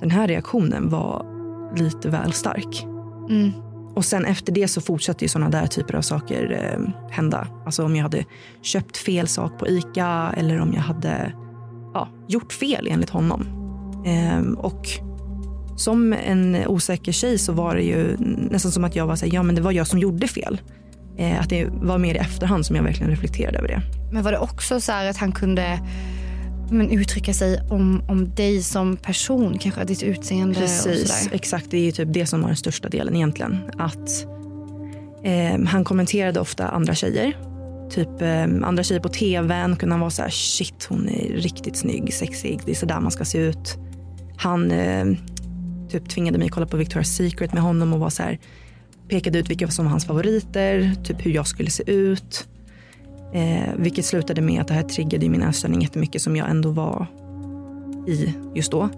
den 0.00 0.10
här 0.10 0.28
reaktionen 0.28 0.88
var 0.88 1.37
lite 1.76 2.08
väl 2.08 2.32
stark. 2.32 2.86
mm, 3.30 3.52
Och 3.94 4.04
sen 4.04 4.24
efter 4.24 4.52
det 4.52 4.68
så 4.68 4.80
fortsatte 4.80 5.24
ju 5.24 5.28
sådana 5.28 5.50
där 5.50 5.66
typer 5.66 5.94
av 5.94 6.02
saker 6.02 6.60
eh, 6.62 7.10
hända. 7.10 7.48
Alltså 7.66 7.84
om 7.84 7.96
jag 7.96 8.02
hade 8.02 8.24
köpt 8.62 8.96
fel 8.96 9.28
sak 9.28 9.58
på 9.58 9.68
ICA 9.68 10.34
eller 10.36 10.60
om 10.60 10.72
jag 10.72 10.82
hade 10.82 11.32
ja, 11.94 12.08
gjort 12.28 12.52
fel 12.52 12.88
enligt 12.90 13.10
honom. 13.10 13.46
Ehm, 14.06 14.54
och 14.54 14.86
som 15.76 16.12
en 16.12 16.66
osäker 16.66 17.12
tjej 17.12 17.38
så 17.38 17.52
var 17.52 17.74
det 17.74 17.82
ju 17.82 18.16
nästan 18.50 18.72
som 18.72 18.84
att 18.84 18.96
jag 18.96 19.06
var 19.06 19.16
så 19.16 19.26
här, 19.26 19.34
ja 19.34 19.42
men 19.42 19.54
det 19.54 19.60
var 19.60 19.72
jag 19.72 19.86
som 19.86 19.98
gjorde 19.98 20.28
fel. 20.28 20.60
Eh, 21.18 21.40
att 21.40 21.48
det 21.48 21.66
var 21.72 21.98
mer 21.98 22.14
i 22.14 22.18
efterhand 22.18 22.66
som 22.66 22.76
jag 22.76 22.82
verkligen 22.82 23.10
reflekterade 23.10 23.58
över 23.58 23.68
det. 23.68 23.82
Men 24.12 24.22
var 24.22 24.32
det 24.32 24.38
också 24.38 24.80
så 24.80 24.92
här 24.92 25.10
att 25.10 25.16
han 25.16 25.32
kunde 25.32 25.80
men, 26.70 26.90
uttrycka 26.90 27.34
sig 27.34 27.60
om, 27.70 28.02
om 28.08 28.34
dig 28.34 28.62
som 28.62 28.96
person, 28.96 29.58
kanske 29.58 29.84
ditt 29.84 30.02
utseende 30.02 30.54
och 30.54 30.60
Precis, 30.60 31.08
sådär? 31.08 31.34
exakt. 31.34 31.70
Det 31.70 31.76
är 31.76 31.84
ju 31.84 31.92
typ 31.92 32.08
det 32.12 32.26
som 32.26 32.40
var 32.40 32.48
den 32.48 32.56
största 32.56 32.88
delen 32.88 33.16
egentligen. 33.16 33.58
Att 33.78 34.26
eh, 35.24 35.64
han 35.66 35.84
kommenterade 35.84 36.40
ofta 36.40 36.68
andra 36.68 36.94
tjejer. 36.94 37.36
Typ 37.90 38.22
eh, 38.22 38.42
andra 38.42 38.82
tjejer 38.82 39.00
på 39.00 39.08
tvn 39.08 39.76
kunde 39.76 39.92
han 39.92 40.00
vara 40.00 40.10
så 40.10 40.22
här, 40.22 40.30
shit 40.30 40.86
hon 40.88 41.08
är 41.08 41.28
riktigt 41.28 41.76
snygg, 41.76 42.14
sexig, 42.14 42.60
det 42.64 42.70
är 42.70 42.74
så 42.74 42.86
där 42.86 43.00
man 43.00 43.10
ska 43.10 43.24
se 43.24 43.38
ut. 43.38 43.78
Han 44.36 44.70
eh, 44.70 45.06
typ 45.88 46.08
tvingade 46.08 46.38
mig 46.38 46.46
att 46.46 46.52
kolla 46.52 46.66
på 46.66 46.76
Victoria's 46.76 47.16
Secret 47.16 47.52
med 47.52 47.62
honom 47.62 47.92
och 47.92 48.00
var 48.00 48.10
så 48.10 48.22
här, 48.22 48.38
pekade 49.08 49.38
ut 49.38 49.50
vilka 49.50 49.68
som 49.68 49.84
var 49.84 49.90
hans 49.90 50.06
favoriter, 50.06 50.94
typ 51.04 51.26
hur 51.26 51.30
jag 51.30 51.46
skulle 51.46 51.70
se 51.70 51.90
ut. 51.90 52.48
Eh, 53.32 53.74
vilket 53.76 54.04
slutade 54.04 54.40
med 54.40 54.60
att 54.60 54.68
det 54.68 54.74
här 54.74 54.82
triggade 54.82 55.28
min 55.28 55.42
ätstörning 55.42 55.80
jättemycket 55.80 56.22
som 56.22 56.36
jag 56.36 56.50
ändå 56.50 56.70
var 56.70 57.06
i 58.06 58.34
just 58.54 58.70
då. 58.70 58.88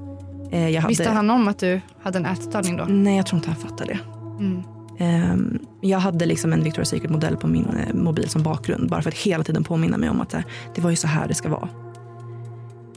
Eh, 0.50 0.68
jag 0.68 0.82
hade, 0.82 0.90
Visste 0.90 1.10
han 1.10 1.30
om 1.30 1.48
att 1.48 1.58
du 1.58 1.80
hade 2.02 2.18
en 2.18 2.26
ätstörning 2.26 2.76
då? 2.76 2.84
Nej, 2.88 3.16
jag 3.16 3.26
tror 3.26 3.38
inte 3.38 3.50
han 3.50 3.60
fattade 3.60 3.92
det. 3.92 3.98
Mm. 4.44 4.62
Ehm, 4.98 5.58
jag 5.80 5.98
hade 5.98 6.26
liksom 6.26 6.52
en 6.52 6.64
Victoria's 6.64 6.84
Secret-modell 6.84 7.36
på 7.36 7.46
min 7.46 7.66
eh, 7.66 7.94
mobil 7.94 8.28
som 8.28 8.42
bakgrund 8.42 8.90
bara 8.90 9.02
för 9.02 9.10
att 9.10 9.16
hela 9.16 9.44
tiden 9.44 9.64
påminna 9.64 9.96
mig 9.96 10.10
om 10.10 10.20
att 10.20 10.34
eh, 10.34 10.40
det 10.74 10.80
var 10.80 10.90
ju 10.90 10.96
så 10.96 11.06
här 11.06 11.28
det 11.28 11.34
ska 11.34 11.48
vara. 11.48 11.68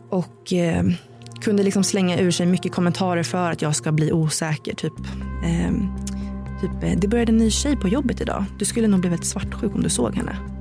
Och 0.10 0.54
eh, 0.54 0.84
kunde 1.42 1.64
liksom 1.64 1.84
slänga 1.84 2.20
ur 2.20 2.32
sig 2.32 2.46
mycket 2.46 2.72
kommentarer 2.72 3.24
för 3.24 3.52
att 3.52 3.62
jag 3.62 3.76
ska 3.76 3.92
bli 3.92 4.12
osäker. 4.12 4.76
Typ, 4.76 4.94
ehm, 5.46 5.92
typ 6.62 6.84
eh, 6.84 7.00
det 7.00 7.08
började 7.08 7.32
en 7.32 7.38
ny 7.38 7.52
tjej 7.52 7.76
på 7.76 7.88
jobbet 7.88 8.22
idag. 8.22 8.46
Du 8.60 8.66
skulle 8.66 8.88
nog 8.88 9.00
bli 9.00 9.10
väldigt 9.10 9.28
svartsjuk 9.28 9.76
om 9.76 9.84
du 9.84 9.90
såg 9.90 10.16
henne. 10.16 10.53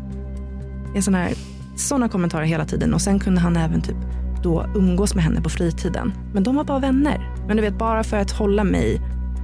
En 0.94 1.02
sån 1.02 1.14
här, 1.14 1.32
såna 1.76 2.08
kommentarer 2.08 2.44
hela 2.44 2.64
tiden. 2.64 2.94
Och 2.94 3.00
sen 3.00 3.18
kunde 3.18 3.40
han 3.40 3.56
även 3.56 3.82
typ 3.82 3.96
då 4.42 4.66
umgås 4.74 5.14
med 5.14 5.24
henne 5.24 5.40
på 5.40 5.48
fritiden. 5.48 6.12
Men 6.32 6.42
de 6.42 6.56
var 6.56 6.64
bara 6.64 6.78
vänner. 6.78 7.30
Men 7.46 7.56
du 7.56 7.62
vet, 7.62 7.78
bara 7.78 8.04
för 8.04 8.16
att 8.16 8.30
hålla 8.30 8.64
mig 8.64 9.00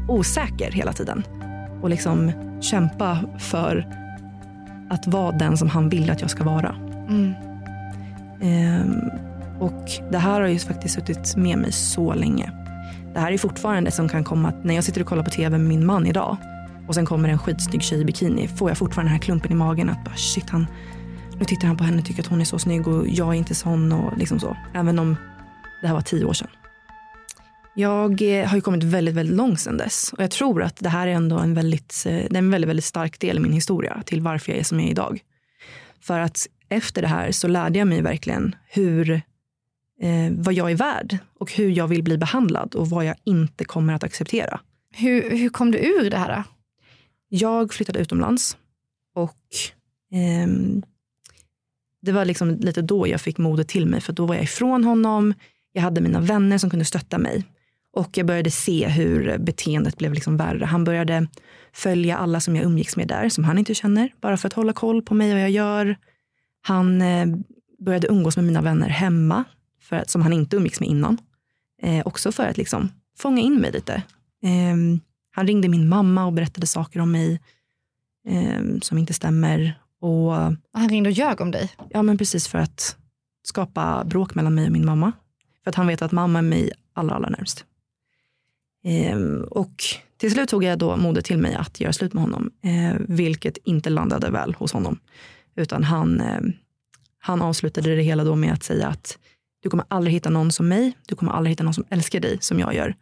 osäker 0.09 0.71
hela 0.71 0.93
tiden. 0.93 1.23
Och 1.83 1.90
liksom 1.90 2.33
kämpa 2.61 3.19
för 3.38 3.87
att 4.90 5.07
vara 5.07 5.33
den 5.33 5.57
som 5.57 5.69
han 5.69 5.88
vill 5.88 6.11
att 6.11 6.21
jag 6.21 6.31
ska 6.31 6.45
vara. 6.45 6.75
Mm. 7.09 7.33
Ehm, 8.40 9.11
och 9.61 9.90
det 10.11 10.19
här 10.19 10.40
har 10.40 10.49
ju 10.49 10.59
faktiskt 10.59 10.95
suttit 10.95 11.37
med 11.37 11.59
mig 11.59 11.73
så 11.73 12.14
länge. 12.14 12.52
Det 13.14 13.21
här 13.21 13.33
är 13.33 13.38
fortfarande 13.38 13.90
som 13.90 14.09
kan 14.09 14.25
komma 14.25 14.49
att 14.49 14.64
när 14.64 14.75
jag 14.75 14.85
sitter 14.85 15.00
och 15.00 15.07
kollar 15.07 15.23
på 15.23 15.31
tv 15.31 15.59
med 15.59 15.69
min 15.69 15.87
man 15.87 16.07
idag 16.07 16.37
och 16.88 16.95
sen 16.95 17.07
kommer 17.07 17.28
en 17.28 17.38
skitsnygg 17.38 17.83
tjej 17.83 18.00
i 18.00 18.05
bikini 18.05 18.49
får 18.49 18.71
jag 18.71 18.78
fortfarande 18.78 19.09
den 19.09 19.14
här 19.14 19.23
klumpen 19.23 19.52
i 19.52 19.55
magen 19.55 19.88
att 19.88 20.05
bara 20.05 20.17
shit 20.17 20.50
han, 20.50 20.67
nu 21.38 21.45
tittar 21.45 21.68
han 21.68 21.76
på 21.76 21.85
henne 21.85 21.99
och 21.99 22.04
tycker 22.04 22.23
att 22.23 22.26
hon 22.26 22.40
är 22.40 22.45
så 22.45 22.59
snygg 22.59 22.88
och 22.88 23.09
jag 23.09 23.28
är 23.28 23.38
inte 23.38 23.54
sån 23.54 23.92
och 23.92 24.18
liksom 24.18 24.40
så. 24.40 24.57
Även 24.75 24.99
om 24.99 25.16
det 25.80 25.87
här 25.87 25.95
var 25.95 26.00
tio 26.00 26.25
år 26.25 26.33
sedan. 26.33 26.49
Jag 27.75 28.23
eh, 28.23 28.47
har 28.47 28.57
ju 28.57 28.61
kommit 28.61 28.83
väldigt, 28.83 29.14
väldigt 29.14 29.37
långt 29.37 29.61
sedan 29.61 29.76
dess 29.76 30.12
och 30.12 30.23
jag 30.23 30.30
tror 30.30 30.62
att 30.62 30.76
det 30.76 30.88
här 30.88 31.07
är 31.07 31.12
ändå 31.12 31.38
en 31.38 31.54
väldigt, 31.54 32.04
eh, 32.07 32.12
det 32.12 32.35
är 32.35 32.38
en 32.38 32.50
väldigt, 32.50 32.68
väldigt 32.68 32.85
stark 32.85 33.21
del 33.21 33.37
i 33.37 33.40
min 33.40 33.52
historia 33.52 34.02
till 34.07 34.21
varför 34.21 34.52
jag 34.52 34.59
är 34.59 34.64
som 34.64 34.80
jag 34.80 34.87
är 34.87 34.90
idag. 34.90 35.21
För 36.00 36.21
att 36.21 36.47
efter 36.68 37.02
det 37.02 37.09
här 37.09 37.33
så 37.33 37.49
lärde 37.49 37.78
jag 37.78 37.88
mig 37.88 38.02
verkligen 38.02 38.54
hur, 38.66 39.11
eh, 40.00 40.33
vad 40.33 40.54
jag 40.54 40.71
är 40.71 40.76
värd 40.76 41.18
och 41.38 41.52
hur 41.52 41.71
jag 41.71 41.88
vill 41.88 42.02
bli 42.02 42.18
behandlad 42.18 42.75
och 42.75 42.90
vad 42.90 43.04
jag 43.04 43.16
inte 43.25 43.64
kommer 43.64 43.92
att 43.92 44.04
acceptera. 44.04 44.61
Hur, 44.95 45.30
hur 45.30 45.49
kom 45.49 45.71
du 45.71 45.78
ur 45.78 46.11
det 46.11 46.18
här? 46.18 46.37
Då? 46.37 46.42
Jag 47.28 47.73
flyttade 47.73 47.99
utomlands 47.99 48.57
och 49.14 49.37
ehm, 50.12 50.83
det 52.02 52.12
var 52.12 52.25
liksom 52.25 52.50
lite 52.50 52.83
då 52.83 53.09
jag 53.09 53.21
fick 53.21 53.38
modet 53.38 53.69
till 53.69 53.87
mig 53.87 54.00
för 54.00 54.12
då 54.12 54.26
var 54.26 54.35
jag 54.35 54.45
ifrån 54.45 54.85
honom. 54.85 55.35
Jag 55.73 55.83
hade 55.83 56.00
mina 56.00 56.21
vänner 56.21 56.59
som 56.59 56.71
kunde 56.71 56.85
stötta 56.85 57.19
mig 57.19 57.45
och 57.93 58.19
jag 58.19 58.26
började 58.26 58.50
se 58.50 58.88
hur 58.88 59.38
beteendet 59.38 59.99
blev 59.99 60.14
liksom 60.14 60.37
värre. 60.37 60.64
Han 60.64 60.85
började 60.85 61.26
följa 61.73 62.17
alla 62.17 62.40
som 62.40 62.57
jag 62.57 62.64
umgicks 62.64 62.97
med 62.97 63.09
där 63.09 63.28
som 63.28 63.45
han 63.45 63.59
inte 63.59 63.75
känner 63.75 64.11
bara 64.21 64.37
för 64.37 64.47
att 64.47 64.52
hålla 64.52 64.73
koll 64.73 65.02
på 65.02 65.14
mig 65.14 65.31
och 65.31 65.35
vad 65.35 65.43
jag 65.43 65.50
gör. 65.50 65.97
Han 66.62 67.02
eh, 67.02 67.26
började 67.78 68.09
umgås 68.09 68.37
med 68.37 68.45
mina 68.45 68.62
vänner 68.62 68.88
hemma 68.88 69.45
för 69.81 69.97
att, 69.97 70.11
som 70.11 70.23
han 70.23 70.33
inte 70.33 70.57
umgicks 70.57 70.81
med 70.81 70.88
innan. 70.88 71.19
Eh, 71.83 72.07
också 72.07 72.33
för 72.33 72.47
att 72.47 72.57
liksom 72.57 72.93
fånga 73.19 73.43
in 73.43 73.61
mig 73.61 73.73
lite. 73.73 73.95
Eh, 74.43 75.00
han 75.31 75.47
ringde 75.47 75.69
min 75.69 75.88
mamma 75.88 76.26
och 76.26 76.33
berättade 76.33 76.67
saker 76.67 77.00
om 77.00 77.12
mig 77.12 77.40
eh, 78.28 78.62
som 78.83 78.99
inte 78.99 79.14
stämmer. 79.14 79.81
Och, 80.00 80.33
Han 80.73 80.88
ringde 80.88 81.09
och 81.09 81.12
ljög 81.12 81.40
om 81.40 81.50
dig? 81.50 81.73
Ja, 81.90 82.02
men 82.02 82.19
precis 82.19 82.49
för 82.49 82.59
att 82.59 82.97
skapa 83.43 84.05
bråk 84.05 84.35
mellan 84.35 84.55
mig 84.55 84.67
och 84.67 84.73
min 84.73 84.87
mamma. 84.87 85.12
För 85.64 85.71
att 85.71 85.75
han 85.75 85.87
vet 85.87 86.02
att 86.02 86.12
mamma 86.12 86.38
är 86.38 86.43
mig 86.43 86.73
allra, 86.93 87.14
allra 87.14 87.28
närmst. 87.28 87.64
Ehm, 88.85 89.45
och 89.50 89.85
till 90.17 90.31
slut 90.33 90.49
tog 90.49 90.64
jag 90.64 90.78
då 90.78 90.97
modet 90.97 91.25
till 91.25 91.38
mig 91.38 91.55
att 91.55 91.81
göra 91.81 91.93
slut 91.93 92.12
med 92.12 92.23
honom, 92.23 92.50
eh, 92.62 93.00
vilket 93.09 93.59
inte 93.64 93.90
landade 93.90 94.31
väl 94.31 94.55
hos 94.55 94.73
honom. 94.73 95.00
Utan 95.57 95.85
han, 95.85 96.21
eh, 96.21 96.40
han 97.19 97.43
avslutade 97.43 97.97
det 97.97 98.02
hela 98.02 98.25
då 98.25 98.37
med 98.37 98.52
att 98.52 98.62
säga 98.62 98.88
att 98.88 99.19
du 99.62 99.71
kommer 99.71 99.85
aldrig 99.88 100.14
hitta 100.14 100.31
någon 100.31 100.52
som 100.52 100.69
mig, 100.69 100.93
du 101.07 101.17
kommer 101.17 101.33
aldrig 101.33 101.52
hitta 101.52 101.64
någon 101.64 101.75
som 101.75 101.85
älskar 101.90 102.21
dig 102.21 102.38
som 102.40 102.59
jag 102.61 102.75
gör. 102.75 102.95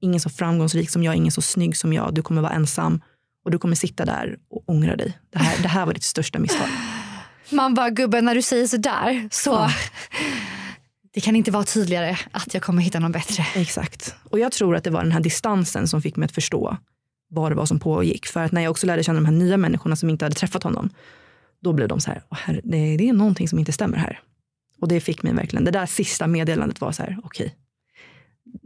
Ingen 0.00 0.20
så 0.20 0.30
framgångsrik 0.30 0.90
som 0.90 1.02
jag, 1.02 1.16
ingen 1.16 1.32
så 1.32 1.42
snygg 1.42 1.76
som 1.76 1.92
jag. 1.92 2.14
Du 2.14 2.22
kommer 2.22 2.42
vara 2.42 2.52
ensam 2.52 3.00
och 3.50 3.52
du 3.52 3.58
kommer 3.58 3.74
sitta 3.76 4.04
där 4.04 4.36
och 4.50 4.62
ångra 4.68 4.96
dig. 4.96 5.18
Det 5.32 5.38
här, 5.38 5.62
det 5.62 5.68
här 5.68 5.86
var 5.86 5.94
ditt 5.94 6.02
största 6.02 6.38
misstag. 6.38 6.68
Man 7.50 7.74
bara, 7.74 7.90
gubben 7.90 8.24
när 8.24 8.34
du 8.34 8.42
säger 8.42 8.66
sådär 8.66 9.28
så 9.30 9.50
Ja. 9.50 9.70
det 11.14 11.20
kan 11.20 11.36
inte 11.36 11.50
vara 11.50 11.64
tydligare 11.64 12.18
att 12.30 12.54
jag 12.54 12.62
kommer 12.62 12.82
hitta 12.82 12.98
någon 12.98 13.12
bättre. 13.12 13.46
Exakt. 13.54 14.14
Och 14.30 14.38
jag 14.38 14.52
tror 14.52 14.76
att 14.76 14.84
det 14.84 14.90
var 14.90 15.02
den 15.02 15.12
här 15.12 15.20
distansen 15.20 15.88
som 15.88 16.02
fick 16.02 16.16
mig 16.16 16.24
att 16.24 16.32
förstå 16.32 16.76
vad 17.30 17.50
det 17.50 17.54
var 17.54 17.66
som 17.66 17.80
pågick. 17.80 18.26
För 18.26 18.40
att 18.44 18.52
när 18.52 18.62
jag 18.62 18.70
också 18.70 18.86
lärde 18.86 19.02
känna 19.02 19.20
de 19.20 19.24
här 19.26 19.32
nya 19.32 19.56
människorna 19.56 19.96
som 19.96 20.10
inte 20.10 20.24
hade 20.24 20.34
träffat 20.34 20.62
honom, 20.62 20.90
då 21.62 21.72
blev 21.72 21.88
de 21.88 22.00
så 22.00 22.10
här, 22.10 22.22
"Åh, 22.30 22.38
herre, 22.38 22.60
det, 22.64 22.76
är 23.08 23.12
någonting 23.12 23.48
som 23.48 23.58
inte 23.58 23.72
stämmer 23.72 23.96
här. 23.96 24.20
Och 24.80 24.88
det 24.88 25.00
fick 25.00 25.22
mig 25.22 25.32
verkligen, 25.34 25.64
det 25.64 25.70
där 25.70 25.86
sista 25.86 26.26
meddelandet 26.26 26.80
var 26.80 26.92
så 26.92 27.02
här, 27.02 27.18
okej, 27.24 27.54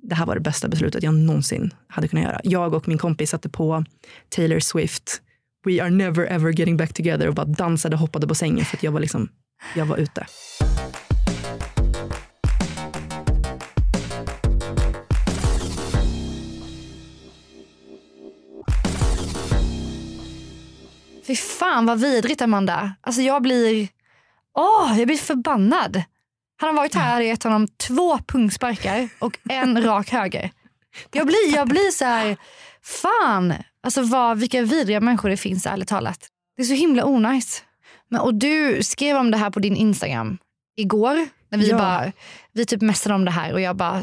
det 0.08 0.14
här 0.14 0.26
var 0.26 0.34
det 0.34 0.40
bästa 0.40 0.68
beslutet 0.68 1.02
jag 1.02 1.14
någonsin 1.14 1.70
hade 1.88 2.08
kunnat 2.08 2.24
göra. 2.24 2.40
Jag 2.44 2.74
och 2.74 2.88
min 2.88 2.98
kompis 2.98 3.30
satte 3.30 3.48
på 3.48 3.84
Taylor 4.28 4.60
Swift, 4.60 5.20
We 5.66 5.82
are 5.82 5.90
never 5.90 6.26
ever 6.26 6.50
getting 6.58 6.76
back 6.76 6.92
together 6.92 7.28
och 7.28 7.34
bara 7.34 7.46
dansade 7.46 7.96
och 7.96 8.00
hoppade 8.00 8.26
på 8.26 8.34
sängen 8.34 8.64
för 8.64 8.76
att 8.76 8.82
jag 8.82 8.92
var 8.92 9.00
liksom, 9.00 9.28
jag 9.76 9.86
var 9.86 9.96
ute. 9.96 10.26
Fy 21.26 21.36
fan 21.36 21.86
vad 21.86 22.00
vidrigt 22.00 22.42
Amanda. 22.42 22.94
Alltså 23.00 23.22
jag 23.22 23.42
blir, 23.42 23.88
åh, 24.54 24.98
jag 24.98 25.06
blir 25.06 25.16
förbannad. 25.16 26.02
Han 26.56 26.68
har 26.68 26.74
varit 26.76 26.94
här 26.94 27.20
och 27.20 27.26
gett 27.26 27.42
honom 27.42 27.68
två 27.68 28.18
pungsparkar 28.18 29.08
och 29.18 29.38
en 29.48 29.84
rak 29.84 30.10
höger. 30.10 30.50
Jag 31.12 31.26
blir, 31.26 31.54
jag 31.54 31.68
blir 31.68 31.90
så 31.90 32.04
här, 32.04 32.36
fan. 32.82 33.54
Alltså 33.82 34.02
vad, 34.02 34.38
vilka 34.38 34.62
vidriga 34.62 35.00
människor 35.00 35.28
det 35.28 35.36
finns 35.36 35.66
ärligt 35.66 35.88
talat. 35.88 36.28
Det 36.56 36.62
är 36.62 36.66
så 36.66 36.74
himla 36.74 37.04
onajs. 37.04 37.64
Men, 38.08 38.20
och 38.20 38.34
du 38.34 38.82
skrev 38.82 39.16
om 39.16 39.30
det 39.30 39.36
här 39.36 39.50
på 39.50 39.60
din 39.60 39.76
Instagram 39.76 40.38
igår. 40.76 41.28
När 41.50 41.58
vi, 41.58 41.68
Ja. 41.70 41.78
bara, 41.78 42.12
vi 42.52 42.66
typ 42.66 42.80
mässade 42.80 43.14
om 43.14 43.24
det 43.24 43.30
här 43.30 43.52
och 43.52 43.60
jag 43.60 43.76
bara, 43.76 44.02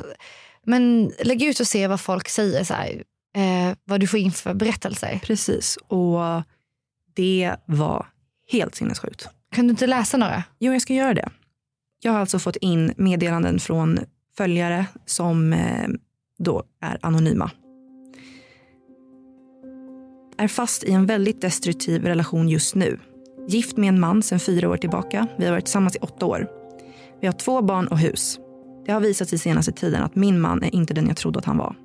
men 0.65 1.11
lägg 1.23 1.43
ut 1.43 1.59
och 1.59 1.67
se 1.67 1.87
vad 1.87 2.01
folk 2.01 2.29
säger. 2.29 2.63
Så 2.63 2.73
här, 2.73 3.03
eh, 3.35 3.75
vad 3.83 3.99
du 3.99 4.07
får 4.07 4.19
in 4.19 4.31
för 4.31 4.53
berättelser. 4.53 5.19
Precis. 5.23 5.77
Och 5.87 6.19
det 7.15 7.55
var 7.65 8.05
helt 8.51 8.75
sinnessjukt. 8.75 9.27
Kan 9.55 9.67
du 9.67 9.71
inte 9.71 9.87
läsa 9.87 10.17
några? 10.17 10.43
Jo, 10.59 10.73
jag 10.73 10.81
ska 10.81 10.93
göra 10.93 11.13
det. 11.13 11.29
Jag 12.03 12.11
har 12.11 12.19
alltså 12.19 12.39
fått 12.39 12.55
in 12.55 12.93
meddelanden 12.97 13.59
från 13.59 13.99
följare 14.37 14.85
som 15.05 15.53
eh, 15.53 15.87
då 16.39 16.63
är 16.81 16.99
anonyma. 17.01 17.51
Är 20.37 20.47
fast 20.47 20.83
i 20.83 20.91
en 20.91 21.05
väldigt 21.05 21.41
destruktiv 21.41 22.05
relation 22.05 22.49
just 22.49 22.75
nu. 22.75 22.99
Gift 23.47 23.77
med 23.77 23.89
en 23.89 23.99
man 23.99 24.23
sedan 24.23 24.39
fyra 24.39 24.69
år 24.69 24.77
tillbaka. 24.77 25.27
Vi 25.37 25.45
har 25.45 25.51
varit 25.51 25.65
tillsammans 25.65 25.95
i 25.95 25.99
åtta 25.99 26.25
år. 26.25 26.47
Vi 27.21 27.27
har 27.27 27.33
två 27.33 27.61
barn 27.61 27.87
och 27.87 27.99
hus. 27.99 28.39
Det 28.85 28.91
har 28.91 28.99
visat 28.99 29.29
sig 29.29 29.39
senaste 29.39 29.71
tiden 29.71 30.03
att 30.03 30.15
min 30.15 30.41
man 30.41 30.63
är 30.63 30.75
inte 30.75 30.93
den 30.93 31.07
jag 31.07 31.17
trodde 31.17 31.39
att 31.39 31.45
han 31.45 31.57
var. 31.57 31.75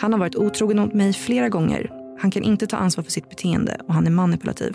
Han 0.00 0.12
har 0.12 0.20
varit 0.20 0.36
otrogen 0.36 0.78
mot 0.78 0.94
mig 0.94 1.12
flera 1.12 1.48
gånger. 1.48 1.90
Han 2.20 2.30
kan 2.30 2.42
inte 2.42 2.66
ta 2.66 2.76
ansvar 2.76 3.04
för 3.04 3.10
sitt 3.10 3.28
beteende 3.28 3.80
och 3.88 3.94
han 3.94 4.06
är 4.06 4.10
manipulativ. 4.10 4.74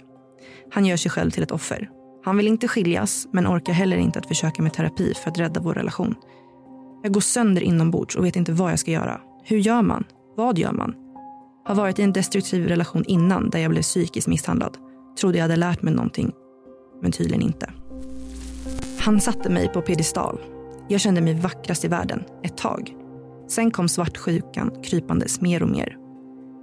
Han 0.72 0.86
gör 0.86 0.98
sig 0.98 1.12
själv 1.12 1.32
till 1.32 1.44
ett 1.44 1.52
offer. 1.52 1.90
Han 2.24 2.38
vill 2.38 2.48
inte 2.48 2.68
skiljas, 2.68 3.28
men 3.32 3.48
orkar 3.48 3.74
heller 3.74 3.98
inte 3.98 4.20
att 4.20 4.28
försöka 4.28 4.62
med 4.62 4.74
terapi 4.74 5.14
för 5.14 5.32
att 5.32 5.40
rädda 5.40 5.60
vår 5.60 5.74
relation. 5.74 6.16
Jag 7.04 7.14
går 7.14 7.22
sönder 7.22 7.62
inombords 7.62 8.16
och 8.16 8.26
vet 8.26 8.36
inte 8.36 8.52
vad 8.52 8.72
jag 8.72 8.80
ska 8.80 8.92
göra. 8.92 9.22
Hur 9.44 9.58
gör 9.58 9.82
man? 9.82 10.04
Vad 10.38 10.58
gör 10.58 10.72
man? 10.72 10.96
Har 11.66 11.76
varit 11.76 12.00
i 12.00 12.04
en 12.04 12.14
destruktiv 12.14 12.68
relation 12.68 13.04
innan 13.08 13.50
där 13.50 13.60
jag 13.60 13.72
blev 13.72 13.82
psykiskt 13.82 14.28
misshandlad. 14.28 14.78
Trodde 15.20 15.38
jag 15.38 15.44
hade 15.44 15.56
lärt 15.56 15.82
mig 15.82 15.94
någonting, 15.94 16.32
men 17.02 17.12
tydligen 17.12 17.42
inte. 17.42 17.72
Han 19.00 19.22
satte 19.22 19.50
mig 19.50 19.68
på 19.68 19.82
piedestal. 19.82 20.40
Jag 20.88 21.02
kände 21.02 21.22
mig 21.22 21.34
vackrast 21.34 21.86
i 21.86 21.88
världen, 21.88 22.24
ett 22.44 22.58
tag. 22.58 22.96
Sen 23.48 23.72
kom 23.72 23.90
svartsjukan 23.90 24.72
krypandes 24.84 25.42
mer 25.42 25.64
och 25.64 25.70
mer. 25.70 25.98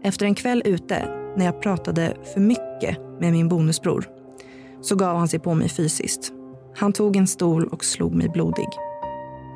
Efter 0.02 0.26
en 0.26 0.34
kväll 0.34 0.62
ute, 0.64 1.08
när 1.36 1.44
jag 1.44 1.62
pratade 1.62 2.16
för 2.34 2.40
mycket 2.40 2.98
med 3.20 3.32
min 3.32 3.48
bonusbror, 3.48 4.15
så 4.80 4.96
gav 4.96 5.16
han 5.16 5.28
sig 5.28 5.38
på 5.38 5.54
mig 5.54 5.68
fysiskt. 5.68 6.32
Han 6.76 6.92
tog 6.92 7.16
en 7.16 7.26
stol 7.26 7.66
och 7.66 7.84
slog 7.84 8.14
mig 8.14 8.28
blodig. 8.28 8.68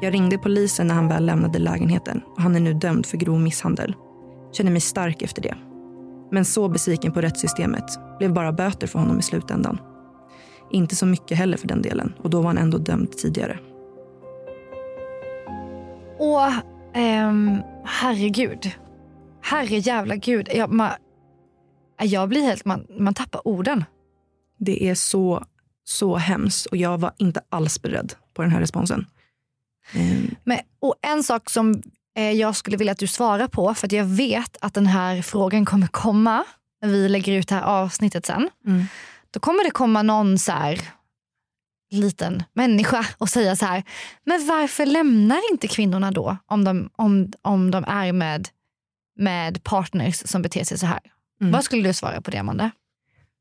Jag 0.01 0.15
ringde 0.15 0.39
polisen 0.39 0.87
när 0.87 0.95
han 0.95 1.09
väl 1.09 1.27
lämnade 1.27 1.59
lägenheten 1.59 2.21
och 2.37 2.43
han 2.43 2.57
är 2.57 2.61
nu 2.61 2.75
dömd 2.75 3.07
för 3.07 3.17
grov 3.17 3.41
misshandel. 3.41 3.95
Känner 4.53 4.71
mig 4.71 4.81
stark 4.81 5.23
efter 5.23 5.43
det. 5.43 5.55
Men 6.31 6.45
så 6.45 6.69
besviken 6.69 7.13
på 7.13 7.21
rättssystemet. 7.21 7.85
Blev 8.19 8.33
bara 8.33 8.53
böter 8.53 8.87
för 8.87 8.99
honom 8.99 9.19
i 9.19 9.23
slutändan. 9.23 9.79
Inte 10.71 10.97
så 10.97 11.07
mycket 11.07 11.39
heller 11.39 11.57
för 11.57 11.69
den 11.69 11.83
delen 11.83 12.15
och 12.19 12.31
då 12.31 12.41
var 12.41 12.47
han 12.47 12.59
ändå 12.59 12.79
dömd 12.79 13.13
tidigare. 13.13 13.59
Åh, 16.19 16.59
ehm, 16.95 17.59
herregud. 17.85 18.71
Herre 19.43 19.79
jävla 19.79 20.17
gud. 20.17 20.49
Jag, 20.55 20.73
man, 20.73 20.91
jag 22.03 22.29
blir 22.29 22.43
helt, 22.43 22.65
man, 22.65 22.87
man 22.99 23.15
tappar 23.15 23.49
orden. 23.49 23.85
Det 24.61 24.89
är 24.89 24.95
så, 24.95 25.45
så 25.85 26.17
hemskt 26.17 26.67
och 26.67 26.77
jag 26.77 26.99
var 26.99 27.13
inte 27.19 27.41
alls 27.49 27.83
beredd 27.83 28.15
på 28.35 28.43
den 28.43 28.51
här 28.51 28.61
responsen. 28.61 29.07
Ehm, 29.93 30.35
Men, 30.45 30.59
och 30.81 30.95
en 31.03 31.23
sak 31.23 31.51
som 31.51 31.83
eh, 32.17 32.33
jag 32.33 32.57
skulle 32.57 32.77
vilja 32.77 32.93
att 32.93 32.99
du 32.99 33.07
svarar 33.07 33.49
på, 33.49 33.75
för 33.75 33.95
jag 33.95 34.05
vet 34.05 34.57
att 34.61 34.75
den 34.75 34.87
här 34.87 35.23
frågan 35.23 35.65
kommer 35.65 35.87
komma 35.87 36.45
när 36.83 36.89
vi 36.89 37.09
lägger 37.09 37.33
ut 37.33 37.49
det 37.49 37.55
här 37.55 37.63
avsnittet 37.63 38.27
sen. 38.27 38.51
Mm. 38.67 38.85
Då 39.31 39.41
kommer 39.41 39.65
det 39.65 39.71
komma 39.71 40.03
någon 40.03 40.39
så 40.39 40.53
här 40.53 40.81
liten 41.91 42.43
människa 42.53 43.07
och 43.19 43.29
säga 43.29 43.57
så 43.57 43.67
här, 43.67 43.85
men 44.25 44.47
varför 44.47 44.87
lämnar 44.87 45.53
inte 45.53 45.69
kvinnorna 45.69 46.11
då 46.11 46.37
om 46.47 46.65
de, 46.65 46.91
om, 46.97 47.33
om 47.43 47.71
de 47.71 47.85
är 47.85 48.13
med, 48.13 48.49
med 49.19 49.65
partners 49.65 50.23
som 50.29 50.43
beter 50.43 50.65
sig 50.65 50.79
så 50.79 50.87
här? 50.87 51.01
Mm. 51.41 51.53
Vad 51.53 51.65
skulle 51.65 51.89
du 51.89 51.95
svara 51.95 52.21
på 52.21 52.31
det 52.31 52.39
Amanda? 52.39 52.71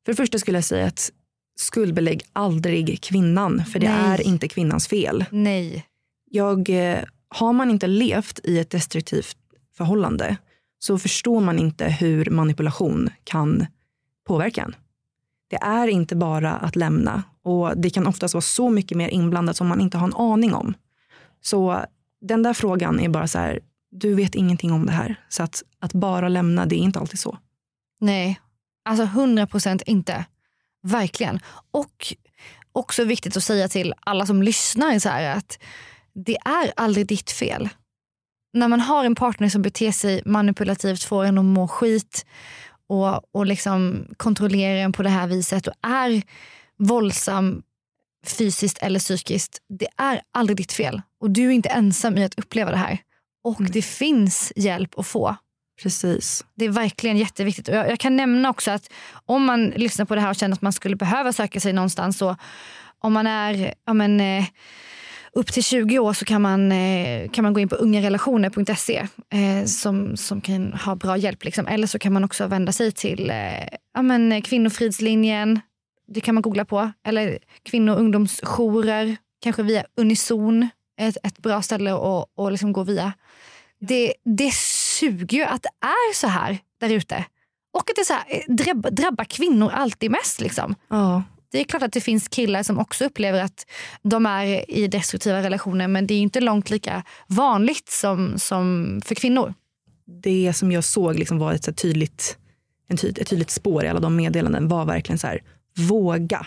För 0.06 0.12
det 0.12 0.16
första 0.16 0.40
skulle 0.40 0.58
jag 0.58 0.66
säga 0.66 0.86
att 0.86 1.12
skuldbelägg 1.60 2.24
aldrig 2.34 3.02
kvinnan, 3.02 3.66
för 3.66 3.80
det 3.80 3.90
Nej. 3.90 4.14
är 4.14 4.22
inte 4.22 4.48
kvinnans 4.48 4.88
fel. 4.88 5.26
Nej. 5.32 5.86
Jag, 6.32 6.70
eh, 6.70 7.04
har 7.28 7.54
man 7.54 7.70
inte 7.70 7.88
levt 7.88 8.40
i 8.44 8.60
ett 8.60 8.70
destruktivt 8.70 9.38
förhållande 9.78 10.38
så 10.80 11.00
förstår 11.00 11.42
man 11.42 11.60
inte 11.60 11.86
hur 11.86 12.30
manipulation 12.30 13.10
kan 13.24 13.66
påverka 14.28 14.62
en. 14.62 14.76
Det 15.50 15.56
är 15.56 15.88
inte 15.88 16.16
bara 16.16 16.52
att 16.52 16.76
lämna 16.76 17.24
och 17.44 17.78
det 17.78 17.90
kan 17.90 18.08
oftast 18.08 18.34
vara 18.34 18.42
så 18.42 18.70
mycket 18.70 18.98
mer 18.98 19.10
inblandat 19.10 19.58
som 19.58 19.68
man 19.68 19.82
inte 19.82 19.98
har 19.98 20.08
en 20.08 20.14
aning 20.14 20.54
om. 20.54 20.74
Så 21.42 21.86
den 22.22 22.44
där 22.44 22.54
frågan 22.54 23.00
är 23.00 23.10
bara 23.10 23.28
så 23.28 23.40
här, 23.40 23.60
du 23.92 24.16
vet 24.16 24.36
ingenting 24.36 24.72
om 24.72 24.86
det 24.86 24.92
här. 24.92 25.16
Så 25.30 25.44
att, 25.44 25.64
att 25.80 25.94
bara 25.94 26.30
lämna, 26.30 26.66
det 26.66 26.76
är 26.76 26.80
inte 26.80 27.00
alltid 27.00 27.20
så. 27.20 27.38
Nej, 28.00 28.40
alltså 28.90 29.04
100 29.04 29.48
procent 29.48 29.82
inte. 29.82 30.26
Verkligen. 30.84 31.40
Och, 31.72 32.14
också 32.72 33.04
viktigt 33.04 33.38
att 33.38 33.44
säga 33.44 33.68
till 33.68 33.94
alla 34.00 34.26
som 34.26 34.44
lyssnar 34.44 35.00
så 35.00 35.10
här 35.10 35.38
att 35.38 35.60
det 36.26 36.38
är 36.46 36.74
aldrig 36.76 37.08
ditt 37.08 37.32
fel. 37.32 37.70
När 38.54 38.68
man 38.68 38.80
har 38.80 39.06
en 39.06 39.16
partner 39.16 39.50
som 39.50 39.62
beter 39.62 39.92
sig 39.92 40.22
manipulativt, 40.26 41.04
får 41.04 41.26
en 41.26 41.38
att 41.38 41.46
må 41.46 41.68
skit 41.68 42.26
och, 42.88 43.36
och 43.36 43.46
liksom 43.46 44.08
kontrollerar 44.18 44.76
en 44.76 44.92
på 44.92 45.04
det 45.04 45.10
här 45.10 45.28
viset 45.28 45.68
och 45.68 45.74
är 45.82 46.22
våldsam 46.78 47.62
fysiskt 48.26 48.78
eller 48.78 49.00
psykiskt. 49.00 49.62
Det 49.80 49.88
är 49.98 50.22
aldrig 50.32 50.58
ditt 50.58 50.72
fel 50.72 51.02
och 51.22 51.30
du 51.30 51.46
är 51.48 51.52
inte 51.52 51.70
ensam 51.70 52.18
i 52.18 52.24
att 52.24 52.40
uppleva 52.40 52.72
det 52.72 52.78
här. 52.78 52.98
Och 53.44 53.60
Mm. 53.60 53.72
det 53.72 53.82
finns 53.82 54.54
hjälp 54.56 55.00
att 55.00 55.08
få. 55.08 55.36
Precis. 55.84 56.46
Det 56.56 56.66
är 56.66 56.70
verkligen 56.70 57.18
jätteviktigt. 57.18 57.68
Och 57.68 57.76
jag, 57.76 57.90
jag 57.90 58.00
kan 58.00 58.16
nämna 58.16 58.50
också 58.50 58.72
att 58.72 58.92
om 59.26 59.46
man 59.46 59.66
lyssnar 59.70 60.06
på 60.06 60.16
det 60.16 60.22
här 60.22 60.30
och 60.30 60.36
känner 60.36 60.56
att 60.56 60.62
man 60.62 60.74
skulle 60.74 60.96
behöva 60.96 61.34
söka 61.34 61.60
sig 61.60 61.74
någonstans 61.74 62.18
så 62.18 62.36
om 63.00 63.14
man 63.14 63.28
är 63.28 63.74
ja 63.86 63.94
men, 63.94 64.22
eh, 64.22 64.46
upp 65.34 65.52
till 65.52 65.64
20 65.64 66.00
år 66.00 66.14
så 66.14 66.26
kan 66.26 66.42
man, 66.42 66.72
eh, 66.72 67.30
kan 67.30 67.44
man 67.44 67.54
gå 67.54 67.60
in 67.60 67.70
på 67.70 67.76
ungarelationer.se 67.76 69.08
eh, 69.34 69.66
som, 69.66 70.18
som 70.18 70.42
kan 70.42 70.74
ha 70.74 70.96
bra 70.96 71.18
hjälp. 71.18 71.44
Liksom. 71.44 71.68
Eller 71.68 71.88
så 71.88 72.00
kan 72.00 72.14
man 72.14 72.24
också 72.24 72.48
vända 72.48 72.72
sig 72.72 72.92
till 72.92 73.30
eh, 73.30 73.68
ja 73.94 74.02
men, 74.02 74.42
Kvinnofridslinjen. 74.42 75.60
Det 76.08 76.22
kan 76.22 76.36
man 76.36 76.42
googla 76.42 76.66
på. 76.66 76.92
Eller 77.06 77.40
kvinno 77.64 77.92
och 77.92 78.00
ungdomsjourer. 78.00 79.18
Kanske 79.42 79.64
via 79.64 79.84
Unison. 79.98 80.70
Ett, 81.00 81.18
ett 81.24 81.38
bra 81.38 81.62
ställe 81.62 81.94
att, 81.94 82.30
och 82.36 82.52
liksom 82.52 82.74
gå 82.74 82.84
via. 82.84 83.14
Det, 83.80 84.14
det 84.26 84.54
suger 85.00 85.38
ju 85.38 85.44
att 85.44 85.64
det 85.64 85.88
är 85.88 86.14
så 86.14 86.28
här 86.28 86.58
där 86.80 86.90
ute. 86.90 87.26
Och 87.74 87.90
att 87.90 87.96
det 87.96 88.06
så 88.06 88.14
här, 88.14 88.24
eh, 88.28 88.54
drabb, 88.56 88.96
drabbar 88.96 89.24
kvinnor 89.24 89.70
alltid 89.74 90.12
mest. 90.12 90.42
Liksom. 90.42 90.76
Ja, 90.90 91.24
Det 91.52 91.60
är 91.60 91.64
klart 91.64 91.84
att 91.84 91.94
det 91.94 92.02
finns 92.02 92.28
killar 92.28 92.64
som 92.64 92.80
också 92.80 93.06
upplever 93.06 93.44
att 93.44 93.66
de 94.02 94.26
är 94.26 94.72
i 94.72 94.88
destruktiva 94.88 95.42
relationer 95.44 95.88
men 95.88 96.08
det 96.08 96.14
är 96.14 96.20
inte 96.20 96.42
långt 96.42 96.70
lika 96.70 97.04
vanligt 97.28 97.90
som, 97.90 98.40
som 98.40 99.02
för 99.06 99.16
kvinnor. 99.16 99.54
det 100.24 100.54
som 100.54 100.72
jag 100.72 100.84
såg 100.84 101.20
liksom 101.20 101.40
var 101.40 101.54
ett, 101.54 101.78
tydligt, 101.78 102.38
en 102.88 102.98
tyd, 102.98 103.20
ett 103.20 103.28
tydligt 103.28 103.50
spår 103.52 103.86
i 103.86 103.88
alla 103.88 104.00
de 104.00 104.16
meddelanden 104.16 104.68
var 104.68 104.86
verkligen 104.86 105.20
så 105.20 105.28
här, 105.28 105.44
våga. 105.78 106.46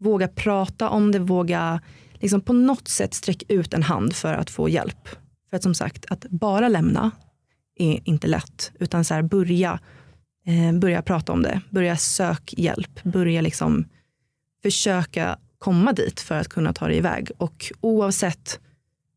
Våga 0.00 0.28
prata 0.28 0.88
om 0.88 1.12
det, 1.12 1.18
våga 1.18 1.80
liksom 2.14 2.40
på 2.40 2.52
något 2.52 2.88
sätt 2.88 3.14
sträcka 3.14 3.46
ut 3.48 3.74
en 3.74 3.82
hand 3.82 4.16
för 4.16 4.34
att 4.34 4.50
få 4.50 4.68
hjälp. 4.68 5.08
För 5.50 5.56
att 5.56 5.62
som 5.62 5.74
sagt, 5.74 6.06
att 6.08 6.20
bara 6.30 6.68
lämna 6.68 7.10
är 7.76 8.00
inte 8.04 8.26
lätt, 8.26 8.72
utan 8.78 9.04
så 9.04 9.14
här, 9.14 9.22
börja, 9.22 9.80
eh, 10.46 10.78
börja 10.78 11.02
prata 11.02 11.32
om 11.32 11.42
det, 11.42 11.60
börja 11.70 11.96
sök 11.96 12.54
hjälp, 12.56 13.02
börja 13.02 13.40
liksom 13.40 13.84
försöka 14.62 15.38
komma 15.58 15.92
dit 15.92 16.20
för 16.20 16.34
att 16.34 16.48
kunna 16.48 16.72
ta 16.72 16.88
dig 16.88 16.96
iväg. 16.96 17.30
Och 17.38 17.72
oavsett 17.80 18.60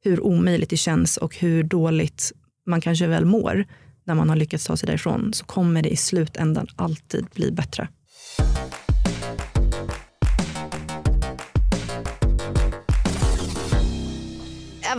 hur 0.03 0.23
omöjligt 0.23 0.69
det 0.69 0.77
känns 0.77 1.17
och 1.17 1.35
hur 1.35 1.63
dåligt 1.63 2.31
man 2.65 2.81
kanske 2.81 3.07
väl 3.07 3.25
mår 3.25 3.65
när 4.03 4.15
man 4.15 4.29
har 4.29 4.35
lyckats 4.35 4.65
ta 4.65 4.77
sig 4.77 4.87
därifrån 4.87 5.33
så 5.33 5.45
kommer 5.45 5.81
det 5.81 5.89
i 5.89 5.95
slutändan 5.95 6.67
alltid 6.75 7.25
bli 7.25 7.51
bättre. 7.51 7.87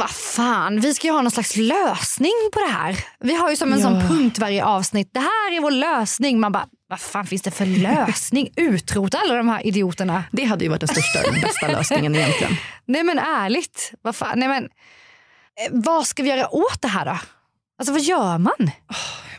Vad 0.00 0.10
fan, 0.10 0.80
vi 0.80 0.94
ska 0.94 1.06
ju 1.06 1.12
ha 1.12 1.22
någon 1.22 1.30
slags 1.30 1.56
lösning 1.56 2.32
på 2.52 2.60
det 2.60 2.72
här. 2.72 3.04
Vi 3.20 3.34
har 3.34 3.50
ju 3.50 3.56
som 3.56 3.72
en 3.72 3.78
Ja. 3.80 3.84
sån 3.84 4.08
punkt 4.08 4.38
varje 4.38 4.64
avsnitt. 4.64 5.10
Det 5.14 5.20
här 5.20 5.56
är 5.56 5.60
vår 5.60 5.70
lösning. 5.70 6.40
Man 6.40 6.52
bara, 6.52 6.66
vad 6.88 7.00
fan 7.00 7.26
finns 7.26 7.42
det 7.42 7.50
för 7.50 7.66
lösning? 8.06 8.48
Utrota 8.56 9.18
alla 9.18 9.34
de 9.34 9.48
här 9.48 9.66
idioterna. 9.66 10.24
Det 10.32 10.44
hade 10.44 10.64
ju 10.64 10.68
varit 10.70 10.80
den 10.80 10.88
största 10.88 11.18
och 11.28 11.34
bästa 11.34 11.68
lösningen 11.68 12.14
egentligen. 12.14 12.52
Nej 12.86 13.02
men 13.02 13.18
ärligt, 13.18 13.92
vad 14.02 14.16
fan, 14.16 14.38
nej 14.38 14.48
men, 14.48 14.64
eh, 14.64 14.68
vad 15.70 16.06
ska 16.06 16.22
vi 16.22 16.28
göra 16.28 16.54
åt 16.54 16.82
det 16.82 16.88
här 16.88 17.04
då? 17.04 17.18
Alltså 17.78 17.92
vad 17.92 18.00
gör 18.02 18.38
man? 18.38 18.70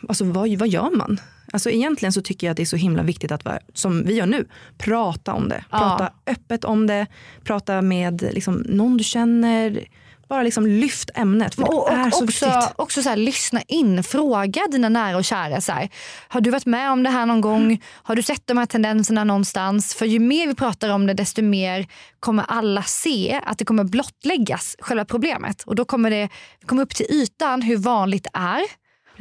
Alltså 0.09 0.23
vad, 0.25 0.49
vad 0.57 0.67
gör 0.69 0.97
man? 0.97 1.19
Alltså 1.53 1.69
egentligen 1.69 2.13
så 2.13 2.21
tycker 2.21 2.47
jag 2.47 2.51
att 2.51 2.57
det 2.57 2.63
är 2.63 2.65
så 2.65 2.75
himla 2.75 3.03
viktigt 3.03 3.31
att, 3.31 3.47
som 3.73 4.03
vi 4.05 4.13
gör 4.13 4.25
nu, 4.25 4.47
prata 4.77 5.33
om 5.33 5.49
det. 5.49 5.63
Ja. 5.71 5.77
Prata 5.79 6.11
öppet 6.27 6.65
om 6.65 6.87
det, 6.87 7.07
prata 7.43 7.81
med 7.81 8.21
liksom, 8.21 8.53
någon 8.55 8.97
du 8.97 9.03
känner. 9.03 9.85
Bara 10.31 10.43
liksom 10.43 10.67
lyft 10.67 11.09
ämnet 11.15 11.55
för 11.55 11.61
Och, 11.61 11.89
det 11.89 11.95
är 11.95 12.07
och 12.07 12.13
så 12.13 12.23
också, 12.23 12.45
viktigt. 12.45 12.73
också 12.75 13.03
så 13.03 13.09
här, 13.09 13.15
lyssna 13.15 13.61
in, 13.67 14.03
fråga 14.03 14.61
dina 14.71 14.89
nära 14.89 15.17
och 15.17 15.25
kära. 15.25 15.61
Så 15.61 15.71
här, 15.71 15.89
har 16.27 16.41
du 16.41 16.49
varit 16.49 16.65
med 16.65 16.91
om 16.91 17.03
det 17.03 17.09
här 17.09 17.25
någon 17.25 17.41
gång? 17.41 17.83
Har 17.93 18.15
du 18.15 18.23
sett 18.23 18.47
de 18.47 18.57
här 18.57 18.65
tendenserna 18.65 19.23
någonstans? 19.23 19.95
För 19.95 20.05
ju 20.05 20.19
mer 20.19 20.47
vi 20.47 20.55
pratar 20.55 20.89
om 20.89 21.07
det 21.07 21.13
desto 21.13 21.41
mer 21.41 21.87
kommer 22.19 22.45
alla 22.47 22.83
se 22.83 23.41
att 23.43 23.57
det 23.57 23.65
kommer 23.65 23.83
blottläggas, 23.83 24.75
själva 24.79 25.05
problemet. 25.05 25.63
Och 25.63 25.75
då 25.75 25.85
kommer 25.85 26.09
det 26.09 26.29
komma 26.65 26.81
upp 26.81 26.95
till 26.95 27.05
ytan 27.09 27.61
hur 27.61 27.77
vanligt 27.77 28.23
det 28.23 28.39
är. 28.39 28.61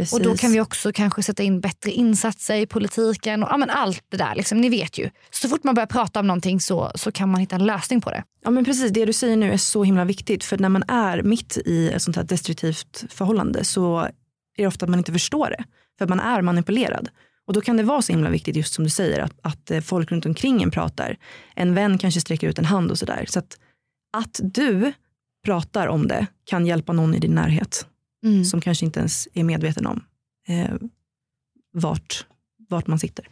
Precis. 0.00 0.12
Och 0.12 0.22
då 0.22 0.36
kan 0.36 0.52
vi 0.52 0.60
också 0.60 0.92
kanske 0.92 1.22
sätta 1.22 1.42
in 1.42 1.60
bättre 1.60 1.90
insatser 1.90 2.54
i 2.54 2.66
politiken 2.66 3.42
och 3.42 3.48
ja, 3.52 3.56
men 3.56 3.70
allt 3.70 4.04
det 4.08 4.16
där. 4.16 4.34
Liksom, 4.34 4.60
ni 4.60 4.68
vet 4.68 4.98
ju. 4.98 5.10
Så 5.30 5.48
fort 5.48 5.64
man 5.64 5.74
börjar 5.74 5.86
prata 5.86 6.20
om 6.20 6.26
någonting 6.26 6.60
så, 6.60 6.92
så 6.94 7.12
kan 7.12 7.28
man 7.28 7.40
hitta 7.40 7.56
en 7.56 7.66
lösning 7.66 8.00
på 8.00 8.10
det. 8.10 8.24
Ja 8.44 8.50
men 8.50 8.64
precis, 8.64 8.92
det 8.92 9.04
du 9.04 9.12
säger 9.12 9.36
nu 9.36 9.52
är 9.52 9.56
så 9.56 9.84
himla 9.84 10.04
viktigt. 10.04 10.44
För 10.44 10.58
när 10.58 10.68
man 10.68 10.82
är 10.88 11.22
mitt 11.22 11.58
i 11.64 11.88
ett 11.88 12.02
sånt 12.02 12.16
här 12.16 12.24
destruktivt 12.24 13.04
förhållande 13.08 13.64
så 13.64 13.98
är 13.98 14.12
det 14.56 14.66
ofta 14.66 14.86
att 14.86 14.90
man 14.90 14.98
inte 14.98 15.12
förstår 15.12 15.50
det. 15.50 15.64
För 15.98 16.06
man 16.06 16.20
är 16.20 16.42
manipulerad. 16.42 17.08
Och 17.46 17.52
då 17.52 17.60
kan 17.60 17.76
det 17.76 17.82
vara 17.82 18.02
så 18.02 18.12
himla 18.12 18.30
viktigt, 18.30 18.56
just 18.56 18.74
som 18.74 18.84
du 18.84 18.90
säger, 18.90 19.20
att, 19.20 19.38
att 19.42 19.70
eh, 19.70 19.80
folk 19.80 20.12
runt 20.12 20.26
omkring 20.26 20.62
en 20.62 20.70
pratar. 20.70 21.16
En 21.54 21.74
vän 21.74 21.98
kanske 21.98 22.20
sträcker 22.20 22.48
ut 22.48 22.58
en 22.58 22.64
hand 22.64 22.90
och 22.90 22.98
sådär. 22.98 23.24
Så 23.28 23.38
att, 23.38 23.58
att 24.16 24.40
du 24.42 24.92
pratar 25.44 25.86
om 25.86 26.08
det 26.08 26.26
kan 26.44 26.66
hjälpa 26.66 26.92
någon 26.92 27.14
i 27.14 27.18
din 27.18 27.34
närhet 27.34 27.86
som 28.50 28.60
kanske 28.60 28.84
inte 28.84 29.00
ens 29.00 29.28
är 29.34 29.44
medveten 29.44 29.86
om 29.86 30.04
eh, 30.48 30.74
vart, 31.72 32.26
vart 32.68 32.86
man 32.86 32.98
sitter. 32.98 33.28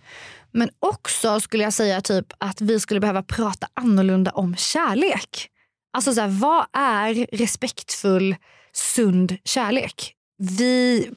Men 0.53 0.71
också 0.79 1.41
skulle 1.41 1.63
jag 1.63 1.73
säga 1.73 2.01
typ 2.01 2.27
att 2.39 2.61
vi 2.61 2.81
skulle 2.81 3.01
behöva 3.01 3.23
prata 3.23 3.69
annorlunda 3.75 4.31
om 4.31 4.57
kärlek. 4.57 5.51
Alltså 5.93 6.15
så 6.15 6.21
här, 6.21 6.29
vad 6.29 6.67
är 6.73 7.27
respektfull, 7.33 8.37
sund 8.73 9.37
kärlek? 9.45 10.15
Vi 10.39 11.11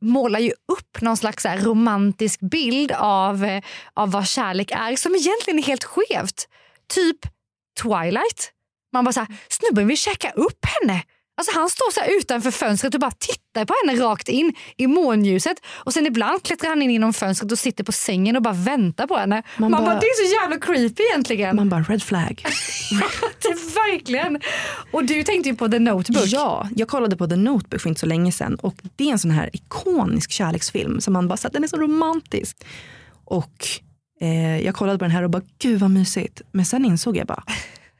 målar 0.00 0.40
ju 0.40 0.52
upp 0.72 1.00
någon 1.00 1.16
slags 1.16 1.42
så 1.42 1.48
här 1.48 1.58
romantisk 1.58 2.40
bild 2.40 2.92
av, 2.92 3.44
eh, 3.44 3.62
av 3.94 4.10
vad 4.10 4.26
kärlek 4.26 4.70
är 4.70 4.96
som 4.96 5.14
egentligen 5.14 5.58
är 5.58 5.62
helt 5.62 5.84
skevt. 5.84 6.48
Typ 6.88 7.18
Twilight. 7.82 8.52
Man 8.92 9.04
bara 9.04 9.12
så 9.12 9.20
här, 9.20 9.36
snubben 9.48 9.86
vill 9.86 9.98
käka 9.98 10.30
upp 10.30 10.58
henne. 10.64 11.02
Alltså 11.36 11.58
han 11.58 11.70
står 11.70 11.90
så 11.92 12.00
utanför 12.20 12.50
fönstret 12.50 12.94
och 12.94 13.00
bara 13.00 13.10
tittar 13.10 13.64
på 13.64 13.74
henne 13.86 14.02
rakt 14.02 14.28
in 14.28 14.52
i 14.76 14.86
månljuset. 14.86 15.56
Och 15.66 15.92
sen 15.92 16.06
ibland 16.06 16.42
klättrar 16.42 16.68
han 16.68 16.82
in 16.82 16.90
genom 16.90 17.12
fönstret 17.12 17.52
och 17.52 17.58
sitter 17.58 17.84
på 17.84 17.92
sängen 17.92 18.36
och 18.36 18.42
bara 18.42 18.54
väntar 18.54 19.06
på 19.06 19.16
henne. 19.16 19.42
Man, 19.58 19.70
Man 19.70 19.82
bara, 19.84 19.90
bara- 19.90 20.00
det 20.00 20.06
är 20.06 20.28
så 20.28 20.34
jävla 20.42 20.58
creepy 20.66 21.02
egentligen. 21.02 21.56
Man 21.56 21.68
bara 21.68 21.82
red 21.82 22.02
flag. 22.02 22.42
det 23.42 23.48
är 23.48 23.74
verkligen. 23.92 24.40
Och 24.92 25.04
du 25.04 25.22
tänkte 25.22 25.48
ju 25.48 25.56
på 25.56 25.68
The 25.68 25.78
Notebook. 25.78 26.24
Ja, 26.26 26.68
jag 26.76 26.88
kollade 26.88 27.16
på 27.16 27.26
The 27.26 27.36
Notebook 27.36 27.80
för 27.80 27.88
inte 27.88 28.00
så 28.00 28.06
länge 28.06 28.32
sedan 28.32 28.54
och 28.54 28.74
det 28.96 29.04
är 29.08 29.12
en 29.12 29.18
sån 29.18 29.30
här 29.30 29.50
ikonisk 29.52 30.30
kärleksfilm 30.30 31.00
som 31.00 31.12
man 31.12 31.28
bara 31.28 31.36
så 31.36 31.48
den 31.48 31.64
är 31.64 31.68
så 31.68 31.76
romantisk. 31.76 32.56
Och 33.24 33.66
eh, 34.20 34.64
jag 34.64 34.74
kollade 34.74 34.98
på 34.98 35.04
den 35.04 35.10
här 35.12 35.22
och 35.22 35.30
bara 35.30 35.42
gud 35.58 35.80
vad 35.80 35.90
mysigt. 35.90 36.40
Men 36.52 36.64
sen 36.64 36.84
insåg 36.84 37.16
jag 37.16 37.26
bara 37.26 37.44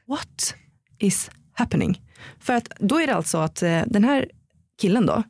what 0.08 0.54
is 0.98 1.30
happening? 1.54 2.02
För 2.40 2.52
att 2.52 2.68
då 2.78 3.00
är 3.00 3.06
det 3.06 3.14
alltså 3.14 3.38
att 3.38 3.62
eh, 3.62 3.82
den 3.86 4.04
här 4.04 4.30
killen 4.80 5.06
då, 5.06 5.22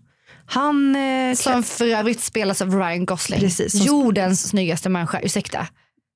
han 0.47 0.97
eh, 0.97 1.35
Som 1.35 1.63
för 1.63 1.87
övrigt 1.87 2.21
spelas 2.21 2.63
av 2.63 2.75
Ryan 2.75 3.07
Gosling. 3.07 3.41
Precis, 3.41 3.75
Jordens 3.75 4.49
snyggaste 4.49 4.89
människa, 4.89 5.21
ursäkta. 5.21 5.69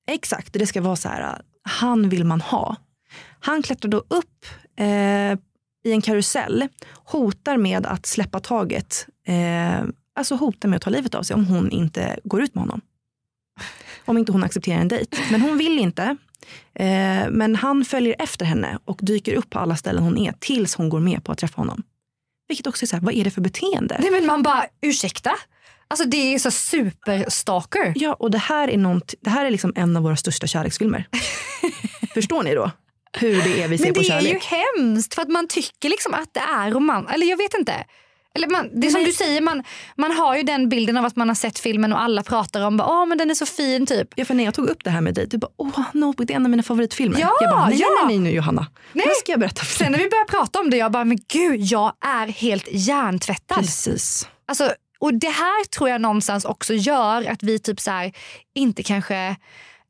Exakt, 0.07 0.53
det 0.53 0.67
ska 0.67 0.81
vara 0.81 0.95
så 0.95 1.09
här, 1.09 1.41
han 1.63 2.09
vill 2.09 2.25
man 2.25 2.41
ha. 2.41 2.75
Han 3.39 3.63
klättrar 3.63 3.91
då 3.91 3.97
upp 3.97 4.45
eh, 4.79 5.33
i 5.83 5.91
en 5.91 6.01
karusell, 6.01 6.67
hotar 7.03 7.57
med 7.57 7.85
att 7.85 8.05
släppa 8.05 8.39
taget, 8.39 9.07
eh, 9.27 9.83
alltså 10.15 10.35
hotar 10.35 10.69
med 10.69 10.77
att 10.77 10.83
ta 10.83 10.89
livet 10.89 11.15
av 11.15 11.23
sig 11.23 11.33
om 11.33 11.45
hon 11.45 11.71
inte 11.71 12.19
går 12.23 12.41
ut 12.41 12.55
med 12.55 12.61
honom. 12.61 12.81
Om 14.05 14.17
inte 14.17 14.31
hon 14.31 14.43
accepterar 14.43 14.81
en 14.81 14.87
dejt. 14.87 15.17
Men 15.31 15.41
hon 15.41 15.57
vill 15.57 15.79
inte. 15.79 16.17
Eh, 16.75 17.29
men 17.29 17.55
han 17.55 17.85
följer 17.85 18.15
efter 18.19 18.45
henne 18.45 18.79
och 18.85 18.99
dyker 19.01 19.33
upp 19.33 19.49
på 19.49 19.59
alla 19.59 19.75
ställen 19.75 20.03
hon 20.03 20.17
är 20.17 20.31
tills 20.39 20.75
hon 20.75 20.89
går 20.89 20.99
med 20.99 21.23
på 21.23 21.31
att 21.31 21.37
träffa 21.37 21.61
honom. 21.61 21.83
Vilket 22.47 22.67
också 22.67 22.85
är 22.85 22.87
så 22.87 22.95
här, 22.95 23.03
vad 23.03 23.13
är 23.13 23.23
det 23.23 23.31
för 23.31 23.41
beteende? 23.41 23.97
Nej, 24.01 24.11
men 24.11 24.25
man 24.25 24.43
bara, 24.43 24.65
ursäkta? 24.81 25.31
Alltså 25.87 26.05
det 26.05 26.33
är 26.33 26.39
så 26.39 26.51
superstalker. 26.51 27.93
Ja, 27.95 28.13
och 28.13 28.31
det 28.31 28.37
här 28.37 28.67
är, 28.67 28.77
något, 28.77 29.13
det 29.21 29.29
här 29.29 29.45
är 29.45 29.51
liksom 29.51 29.73
en 29.75 29.97
av 29.97 30.03
våra 30.03 30.15
största 30.15 30.47
kärleksfilmer. 30.47 31.07
Förstår 32.13 32.43
ni 32.43 32.55
då 32.55 32.71
hur 33.17 33.41
det 33.41 33.61
är 33.63 33.67
vi 33.67 33.77
ser 33.77 33.85
Men 33.85 33.93
på 33.93 33.99
det 33.99 34.05
är 34.05 34.09
kärlek? 34.09 34.33
ju 34.33 34.39
hemskt 34.39 35.13
för 35.13 35.21
att 35.21 35.29
man 35.29 35.47
tycker 35.47 35.89
liksom 35.89 36.13
att 36.13 36.33
det 36.33 36.39
är 36.39 36.71
roman. 36.71 37.07
Eller 37.07 37.27
jag 37.27 37.37
vet 37.37 37.53
inte. 37.53 37.73
Eller 38.39 38.49
man, 38.49 38.69
det 38.79 38.87
är 38.87 38.91
som 38.91 39.03
du 39.03 39.11
säger, 39.11 39.41
man, 39.41 39.63
man 39.95 40.11
har 40.11 40.37
ju 40.37 40.43
den 40.43 40.69
bilden 40.69 40.97
av 40.97 41.05
att 41.05 41.15
man 41.15 41.27
har 41.27 41.35
sett 41.35 41.59
filmen 41.59 41.93
och 41.93 42.01
alla 42.01 42.23
pratar 42.23 42.61
om 42.61 42.79
att 42.79 43.07
men 43.07 43.17
den 43.17 43.29
är 43.29 43.35
så 43.35 43.45
fin 43.45 43.85
typ. 43.85 44.07
Ja, 44.15 44.25
för 44.25 44.33
när 44.33 44.43
jag 44.43 44.53
tog 44.53 44.67
upp 44.67 44.83
det 44.83 44.89
här 44.89 45.01
med 45.01 45.13
dig, 45.13 45.27
du 45.27 45.37
bara 45.37 45.51
åh, 45.57 45.79
Notebook 45.93 46.27
det 46.27 46.33
är 46.33 46.35
en 46.35 46.45
av 46.45 46.49
mina 46.49 46.63
favoritfilmer. 46.63 47.19
Ja, 47.19 47.31
jag 47.41 47.49
bara, 47.49 47.69
nej, 47.69 47.79
ja. 47.79 47.87
nej, 48.05 48.17
nej 48.17 48.19
nu 48.19 48.35
Johanna. 48.35 48.67
Nej. 48.93 49.05
Nu 49.07 49.11
ska 49.19 49.31
jag 49.31 49.39
berätta 49.39 49.65
för 49.65 49.75
Sen 49.75 49.91
dig. 49.91 49.91
när 49.91 50.05
vi 50.05 50.09
började 50.09 50.31
prata 50.31 50.59
om 50.59 50.69
det, 50.69 50.77
jag 50.77 50.91
bara, 50.91 51.05
men 51.05 51.19
gud 51.27 51.61
jag 51.61 51.93
är 52.05 52.27
helt 52.27 52.67
hjärntvättad. 52.71 53.57
Precis. 53.57 54.27
Alltså, 54.47 54.71
och 54.99 55.13
det 55.13 55.29
här 55.29 55.65
tror 55.65 55.89
jag 55.89 56.01
någonstans 56.01 56.45
också 56.45 56.73
gör 56.73 57.31
att 57.31 57.43
vi 57.43 57.59
typ 57.59 57.79
så 57.79 57.91
här, 57.91 58.11
inte 58.55 58.83
kanske 58.83 59.35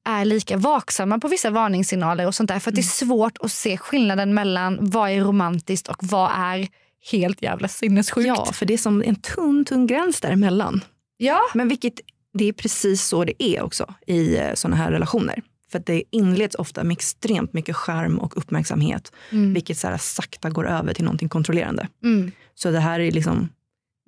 är 0.05 0.25
lika 0.25 0.57
vaksamma 0.57 1.19
på 1.19 1.27
vissa 1.27 1.49
varningssignaler 1.49 2.27
och 2.27 2.35
sånt 2.35 2.47
där. 2.47 2.59
För 2.59 2.71
att 2.71 2.75
det 2.75 2.81
är 2.81 2.83
svårt 2.83 3.37
att 3.39 3.51
se 3.51 3.77
skillnaden 3.77 4.33
mellan 4.33 4.77
vad 4.81 5.09
är 5.09 5.21
romantiskt 5.21 5.87
och 5.87 5.97
vad 5.99 6.31
är 6.35 6.67
helt 7.11 7.41
jävla 7.41 7.67
sinnessjukt. 7.67 8.27
Ja, 8.27 8.45
för 8.45 8.65
det 8.65 8.73
är 8.73 8.77
som 8.77 9.03
en 9.05 9.15
tunn, 9.15 9.65
tunn 9.65 9.87
gräns 9.87 10.21
däremellan. 10.21 10.83
ja. 11.17 11.41
Men 11.53 11.67
vilket, 11.67 11.93
det 12.33 12.45
är 12.45 12.53
precis 12.53 13.03
så 13.03 13.23
det 13.25 13.43
är 13.43 13.61
också 13.61 13.93
i 14.07 14.39
sådana 14.53 14.75
här 14.75 14.91
relationer. 14.91 15.41
För 15.71 15.79
att 15.79 15.85
det 15.85 16.03
inleds 16.11 16.55
ofta 16.55 16.83
med 16.83 16.91
extremt 16.95 17.53
mycket 17.53 17.75
skärm 17.75 18.19
och 18.19 18.37
uppmärksamhet. 18.37 19.11
Mm. 19.31 19.53
Vilket 19.53 19.77
så 19.77 19.87
här 19.87 19.97
sakta 19.97 20.49
går 20.49 20.67
över 20.67 20.93
till 20.93 21.03
någonting 21.03 21.29
kontrollerande. 21.29 21.87
Mm. 22.03 22.31
Så 22.55 22.71
det 22.71 22.79
här 22.79 22.99
är 22.99 23.11
liksom, 23.11 23.49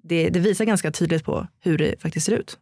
det, 0.03 0.29
det 0.29 0.39
visar 0.39 0.65
ganska 0.65 0.91
tydligt 0.91 1.25
på 1.25 1.47
hur 1.59 1.77
det 1.77 2.01
faktiskt 2.01 2.25
ser 2.25 2.33
ut. 2.33 2.57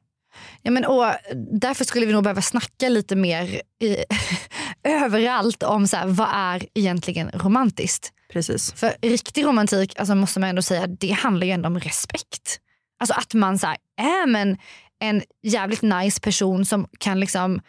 Ja, 0.62 0.72
men, 0.72 0.86
och 0.86 1.06
därför 1.52 1.86
skulle 1.86 2.06
vi 2.06 2.14
nog 2.14 2.24
behöva 2.24 2.42
snacka 2.42 2.90
lite 2.90 3.16
mer 3.16 3.62
i, 3.82 3.98
överallt 4.84 5.64
om 5.64 5.88
så 5.88 5.98
här, 5.98 6.08
vad 6.08 6.28
är 6.34 6.66
egentligen 6.74 7.32
romantiskt. 7.34 8.14
Precis. 8.34 8.74
För 8.74 8.96
riktig 9.02 9.46
romantik 9.46 10.00
alltså 10.00 10.16
måste 10.16 10.40
man 10.40 10.50
ändå 10.50 10.62
säga, 10.62 10.88
det 10.88 11.12
handlar 11.12 11.48
ju 11.48 11.54
ändå 11.54 11.68
om 11.68 11.80
respekt. 11.80 12.60
Alltså 13.00 13.14
att 13.14 13.34
man 13.34 13.60
så 13.60 13.68
här, 13.68 13.78
är 13.98 14.28
men 14.28 14.58
en 15.00 15.22
jävligt 15.44 15.82
nice 15.82 16.22
person 16.22 16.66
som 16.66 16.88
kan 17.00 17.20
liksom 17.20 17.62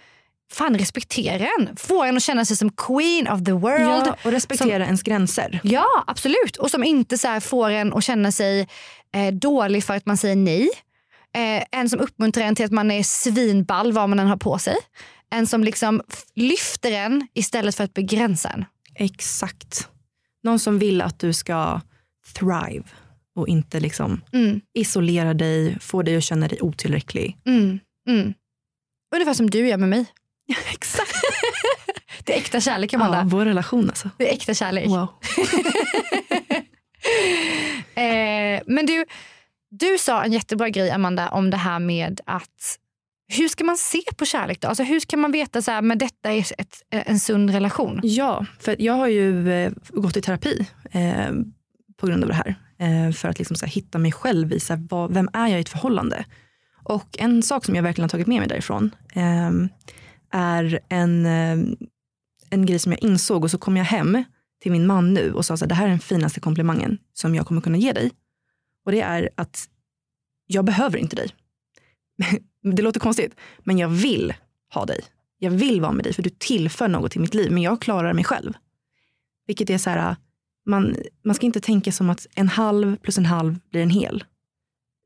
fan 0.52 0.78
respektera 0.78 1.48
en. 1.58 1.76
Få 1.76 2.04
en 2.04 2.16
att 2.16 2.22
känna 2.22 2.44
sig 2.44 2.56
som 2.56 2.70
queen 2.70 3.28
of 3.28 3.44
the 3.44 3.52
world. 3.52 4.06
Ja, 4.06 4.16
och 4.24 4.32
respektera 4.32 4.84
ens 4.84 5.02
gränser. 5.02 5.60
Ja, 5.62 6.04
absolut. 6.06 6.56
Och 6.56 6.70
som 6.70 6.84
inte 6.84 7.18
så 7.18 7.40
får 7.40 7.70
en 7.70 7.92
att 7.92 8.04
känna 8.04 8.32
sig 8.32 8.68
eh, 9.14 9.34
dålig 9.34 9.84
för 9.84 9.96
att 9.96 10.06
man 10.06 10.16
säger 10.16 10.36
nej. 10.36 10.70
Eh, 11.34 11.80
en 11.80 11.88
som 11.88 12.00
uppmuntrar 12.00 12.44
en 12.44 12.54
till 12.54 12.64
att 12.64 12.72
man 12.72 12.90
är 12.90 13.02
svinball 13.02 13.92
vad 13.92 14.08
man 14.08 14.18
än 14.18 14.26
har 14.26 14.36
på 14.36 14.58
sig. 14.58 14.76
En 15.30 15.46
som 15.46 15.64
liksom 15.64 16.02
lyfter 16.34 16.92
en 16.92 17.26
istället 17.34 17.74
för 17.74 17.84
att 17.84 17.94
begränsa 17.94 18.48
en. 18.48 18.64
Exakt. 18.94 19.88
Någon 20.42 20.58
som 20.58 20.78
vill 20.78 21.02
att 21.02 21.18
du 21.18 21.32
ska 21.32 21.80
thrive 22.34 22.82
och 23.36 23.48
inte 23.48 23.80
liksom 23.80 24.20
Mm, 24.32 24.60
isolera 24.74 25.34
dig, 25.34 25.78
få 25.80 26.02
dig 26.02 26.16
att 26.16 26.24
känna 26.24 26.48
dig 26.48 26.60
otillräcklig. 26.60 27.36
mm, 27.46 27.78
mm. 28.08 28.34
Ungefär 29.14 29.34
som 29.34 29.50
du 29.50 29.68
gör 29.68 29.76
med 29.76 29.88
mig. 29.88 30.06
Exakt. 30.72 31.12
Det 32.24 32.32
är 32.34 32.38
äkta 32.38 32.60
kärlek 32.60 32.94
Amanda. 32.94 33.18
Ja, 33.18 33.24
vår 33.26 33.44
relation 33.44 33.88
alltså. 33.88 34.10
Det 34.18 34.28
är 34.30 34.32
äkta 34.34 34.54
kärlek. 34.54 34.86
Wow. 34.88 35.08
Eh, 37.94 38.60
men 38.66 38.86
du, 38.86 39.04
du 39.70 39.98
sa 39.98 40.24
en 40.24 40.32
jättebra 40.32 40.68
grej 40.68 40.90
Amanda 40.90 41.28
om 41.30 41.50
det 41.50 41.56
här 41.56 41.78
med 41.78 42.20
att 42.26 42.78
hur 43.32 43.48
ska 43.48 43.64
man 43.64 43.76
se 43.76 44.02
på 44.16 44.24
kärlek 44.24 44.60
då? 44.60 44.68
Alltså 44.68 44.82
hur 44.82 45.00
ska 45.00 45.16
man 45.16 45.32
veta 45.32 45.62
så 45.62 45.70
här, 45.70 45.82
men 45.82 45.98
detta 45.98 46.32
är 46.32 46.40
ett, 46.58 46.82
eh, 46.90 47.02
en 47.06 47.20
sund 47.20 47.50
relation? 47.50 48.00
Ja, 48.02 48.46
för 48.58 48.76
jag 48.78 48.92
har 48.92 49.08
ju 49.08 49.52
eh, 49.52 49.72
gått 49.88 50.16
i 50.16 50.22
terapi 50.22 50.68
eh, 50.90 51.32
på 51.96 52.06
grund 52.06 52.24
av 52.24 52.28
det 52.28 52.34
här. 52.34 52.54
Eh, 52.78 53.12
för 53.12 53.28
att 53.28 53.38
liksom 53.38 53.56
så 53.56 53.66
här, 53.66 53.72
hitta 53.72 53.98
mig 53.98 54.12
själv 54.12 54.52
i 54.52 54.60
så 54.60 54.72
här, 54.72 54.86
vad, 54.90 55.14
vem 55.14 55.28
är 55.32 55.48
jag 55.48 55.58
i 55.58 55.60
ett 55.60 55.68
förhållande. 55.68 56.24
Och 56.84 57.16
en 57.18 57.42
sak 57.42 57.64
som 57.64 57.74
jag 57.74 57.82
verkligen 57.82 58.04
har 58.04 58.08
tagit 58.08 58.26
med 58.26 58.38
mig 58.38 58.48
därifrån 58.48 58.94
eh, 59.14 59.50
är 60.30 60.80
en, 60.88 61.26
eh, 61.26 61.58
en 62.50 62.66
grej 62.66 62.78
som 62.78 62.92
jag 62.92 63.02
insåg 63.02 63.44
och 63.44 63.50
så 63.50 63.58
kom 63.58 63.76
jag 63.76 63.84
hem 63.84 64.24
till 64.62 64.72
min 64.72 64.86
man 64.86 65.14
nu 65.14 65.32
och 65.32 65.44
sa 65.44 65.56
så 65.56 65.64
här, 65.64 65.68
det 65.68 65.74
här 65.74 65.84
är 65.84 65.90
den 65.90 65.98
finaste 65.98 66.40
komplimangen 66.40 66.98
som 67.12 67.34
jag 67.34 67.46
kommer 67.46 67.60
kunna 67.60 67.78
ge 67.78 67.92
dig. 67.92 68.10
Och 68.84 68.92
det 68.92 69.00
är 69.00 69.30
att 69.34 69.68
jag 70.46 70.64
behöver 70.64 70.98
inte 70.98 71.16
dig 71.16 71.30
det 72.62 72.82
låter 72.82 73.00
konstigt, 73.00 73.34
men 73.58 73.78
jag 73.78 73.88
vill 73.88 74.34
ha 74.74 74.86
dig. 74.86 75.00
Jag 75.38 75.50
vill 75.50 75.80
vara 75.80 75.92
med 75.92 76.04
dig 76.04 76.12
för 76.12 76.22
du 76.22 76.30
tillför 76.30 76.88
något 76.88 77.12
till 77.12 77.20
mitt 77.20 77.34
liv, 77.34 77.52
men 77.52 77.62
jag 77.62 77.80
klarar 77.80 78.12
mig 78.12 78.24
själv. 78.24 78.52
Vilket 79.46 79.70
är 79.70 79.78
så 79.78 79.90
här, 79.90 80.16
man, 80.66 80.96
man 81.24 81.34
ska 81.34 81.46
inte 81.46 81.60
tänka 81.60 81.92
som 81.92 82.10
att 82.10 82.26
en 82.34 82.48
halv 82.48 82.96
plus 82.96 83.18
en 83.18 83.26
halv 83.26 83.58
blir 83.70 83.82
en 83.82 83.90
hel. 83.90 84.24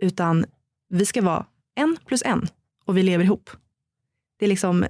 Utan 0.02 0.44
vi 0.88 1.06
ska 1.06 1.22
vara 1.22 1.46
en 1.74 1.96
plus 2.06 2.22
en 2.22 2.48
och 2.84 2.96
vi 2.96 3.02
lever 3.02 3.24
ihop. 3.24 3.50
Det 4.38 4.44
är 4.44 4.48
liksom, 4.48 4.86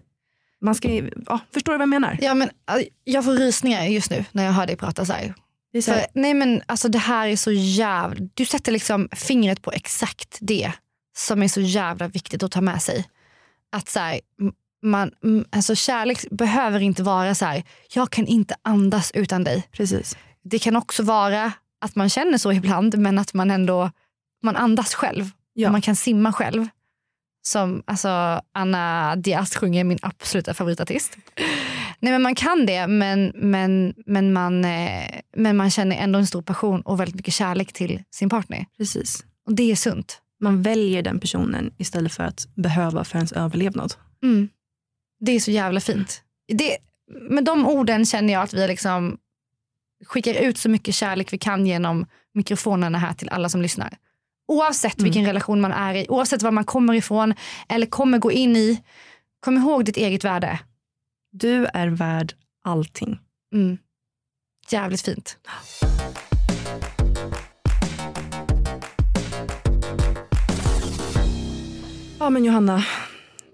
man 0.60 0.74
ska, 0.74 1.02
ja, 1.26 1.40
förstår 1.52 1.72
du 1.72 1.78
vad 1.78 1.82
jag 1.82 1.88
menar? 1.88 2.18
Ja, 2.22 2.34
men, 2.34 2.48
äh, 2.48 2.86
jag 3.04 3.24
får 3.24 3.32
rysningar 3.32 3.84
just 3.84 4.10
nu 4.10 4.24
när 4.32 4.44
jag 4.44 4.52
hör 4.52 4.66
dig 4.66 4.76
prata 4.76 5.04
så 5.04 5.12
här. 5.12 5.34
Så 5.82 5.94
nej 6.12 6.34
men 6.34 6.62
alltså 6.66 6.88
det 6.88 6.98
här 6.98 7.28
är 7.28 7.36
så 7.36 7.52
jävla... 7.52 8.28
Du 8.34 8.44
sätter 8.44 8.72
liksom 8.72 9.08
fingret 9.12 9.62
på 9.62 9.72
exakt 9.72 10.38
det 10.40 10.72
som 11.16 11.42
är 11.42 11.48
så 11.48 11.60
jävla 11.60 12.08
viktigt 12.08 12.42
att 12.42 12.52
ta 12.52 12.60
med 12.60 12.82
sig. 12.82 13.08
Att 13.72 13.88
så 13.88 14.00
här, 14.00 14.20
man, 14.82 15.10
alltså 15.50 15.74
kärlek 15.74 16.30
behöver 16.30 16.80
inte 16.80 17.02
vara 17.02 17.34
så 17.34 17.44
här, 17.44 17.62
jag 17.94 18.10
kan 18.10 18.26
inte 18.26 18.54
andas 18.62 19.10
utan 19.14 19.44
dig. 19.44 19.68
precis. 19.72 20.16
Det 20.42 20.58
kan 20.58 20.76
också 20.76 21.02
vara 21.02 21.52
att 21.80 21.96
man 21.96 22.08
känner 22.08 22.38
så 22.38 22.52
ibland 22.52 22.98
men 22.98 23.18
att 23.18 23.34
man 23.34 23.50
ändå 23.50 23.90
man 24.42 24.56
andas 24.56 24.94
själv. 24.94 25.30
Ja. 25.52 25.70
Man 25.70 25.80
kan 25.80 25.96
simma 25.96 26.32
själv. 26.32 26.68
Som 27.42 27.82
alltså, 27.86 28.40
Anna 28.52 29.16
Diaz 29.16 29.56
sjunger, 29.56 29.84
min 29.84 29.98
absoluta 30.02 30.54
favoritartist. 30.54 31.16
Nej, 32.00 32.12
men 32.12 32.22
man 32.22 32.34
kan 32.34 32.66
det 32.66 32.86
men, 32.86 33.32
men, 33.34 33.94
men, 34.06 34.32
man, 34.32 34.64
eh, 34.64 35.20
men 35.36 35.56
man 35.56 35.70
känner 35.70 35.96
ändå 35.96 36.18
en 36.18 36.26
stor 36.26 36.42
passion 36.42 36.80
och 36.80 37.00
väldigt 37.00 37.16
mycket 37.16 37.34
kärlek 37.34 37.72
till 37.72 38.02
sin 38.10 38.28
partner. 38.28 38.66
precis. 38.78 39.24
Och 39.46 39.54
det 39.54 39.70
är 39.70 39.76
sunt. 39.76 40.20
Man 40.40 40.62
väljer 40.62 41.02
den 41.02 41.20
personen 41.20 41.74
istället 41.78 42.12
för 42.12 42.24
att 42.24 42.48
behöva 42.54 43.04
för 43.04 43.18
ens 43.18 43.32
överlevnad. 43.32 43.94
Mm. 44.22 44.48
Det 45.20 45.32
är 45.32 45.40
så 45.40 45.50
jävla 45.50 45.80
fint. 45.80 46.22
Det, 46.48 46.76
med 47.30 47.44
de 47.44 47.66
orden 47.66 48.06
känner 48.06 48.32
jag 48.32 48.42
att 48.42 48.54
vi 48.54 48.68
liksom 48.68 49.18
skickar 50.04 50.34
ut 50.34 50.58
så 50.58 50.68
mycket 50.68 50.94
kärlek 50.94 51.32
vi 51.32 51.38
kan 51.38 51.66
genom 51.66 52.06
mikrofonerna 52.32 52.98
här 52.98 53.12
till 53.12 53.28
alla 53.28 53.48
som 53.48 53.62
lyssnar. 53.62 53.96
Oavsett 54.46 55.02
vilken 55.02 55.26
relation 55.26 55.60
man 55.60 55.72
är 55.72 55.94
i, 55.94 56.06
oavsett 56.08 56.42
var 56.42 56.50
man 56.50 56.64
kommer 56.64 56.94
ifrån 56.94 57.34
eller 57.68 57.86
kommer 57.86 58.18
gå 58.18 58.32
in 58.32 58.56
i. 58.56 58.82
Kom 59.40 59.56
ihåg 59.56 59.84
ditt 59.84 59.96
eget 59.96 60.24
värde. 60.24 60.58
Du 61.30 61.66
är 61.66 61.88
värd 61.88 62.34
allting. 62.64 63.18
Mm. 63.52 63.78
Jävligt 64.70 65.02
fint. 65.02 65.38
Ja 72.24 72.30
men 72.30 72.44
Johanna, 72.44 72.84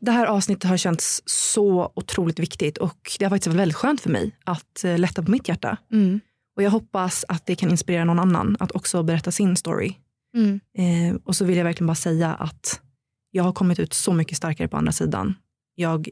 det 0.01 0.11
här 0.11 0.27
avsnittet 0.27 0.71
har 0.71 0.77
känts 0.77 1.23
så 1.27 1.93
otroligt 1.95 2.39
viktigt 2.39 2.79
och 2.79 3.13
det 3.19 3.25
har 3.25 3.31
faktiskt 3.31 3.47
varit 3.47 3.61
väldigt 3.61 3.77
skönt 3.77 4.01
för 4.01 4.11
mig 4.11 4.37
att 4.45 4.85
eh, 4.85 4.99
lätta 4.99 5.23
på 5.23 5.31
mitt 5.31 5.49
hjärta. 5.49 5.77
Mm. 5.93 6.21
Och 6.57 6.63
jag 6.63 6.71
hoppas 6.71 7.25
att 7.29 7.47
det 7.47 7.55
kan 7.55 7.71
inspirera 7.71 8.05
någon 8.05 8.19
annan 8.19 8.57
att 8.61 8.73
också 8.73 9.03
berätta 9.03 9.31
sin 9.31 9.57
story. 9.57 9.95
Mm. 10.35 10.61
Eh, 10.79 11.21
och 11.25 11.37
så 11.37 11.45
vill 11.45 11.57
jag 11.57 11.65
verkligen 11.65 11.87
bara 11.87 11.95
säga 11.95 12.35
att 12.35 12.81
jag 13.31 13.45
har 13.45 13.53
kommit 13.53 13.79
ut 13.79 13.93
så 13.93 14.13
mycket 14.13 14.37
starkare 14.37 14.69
på 14.69 14.77
andra 14.77 14.93
sidan. 14.93 15.35
Jag 15.75 16.09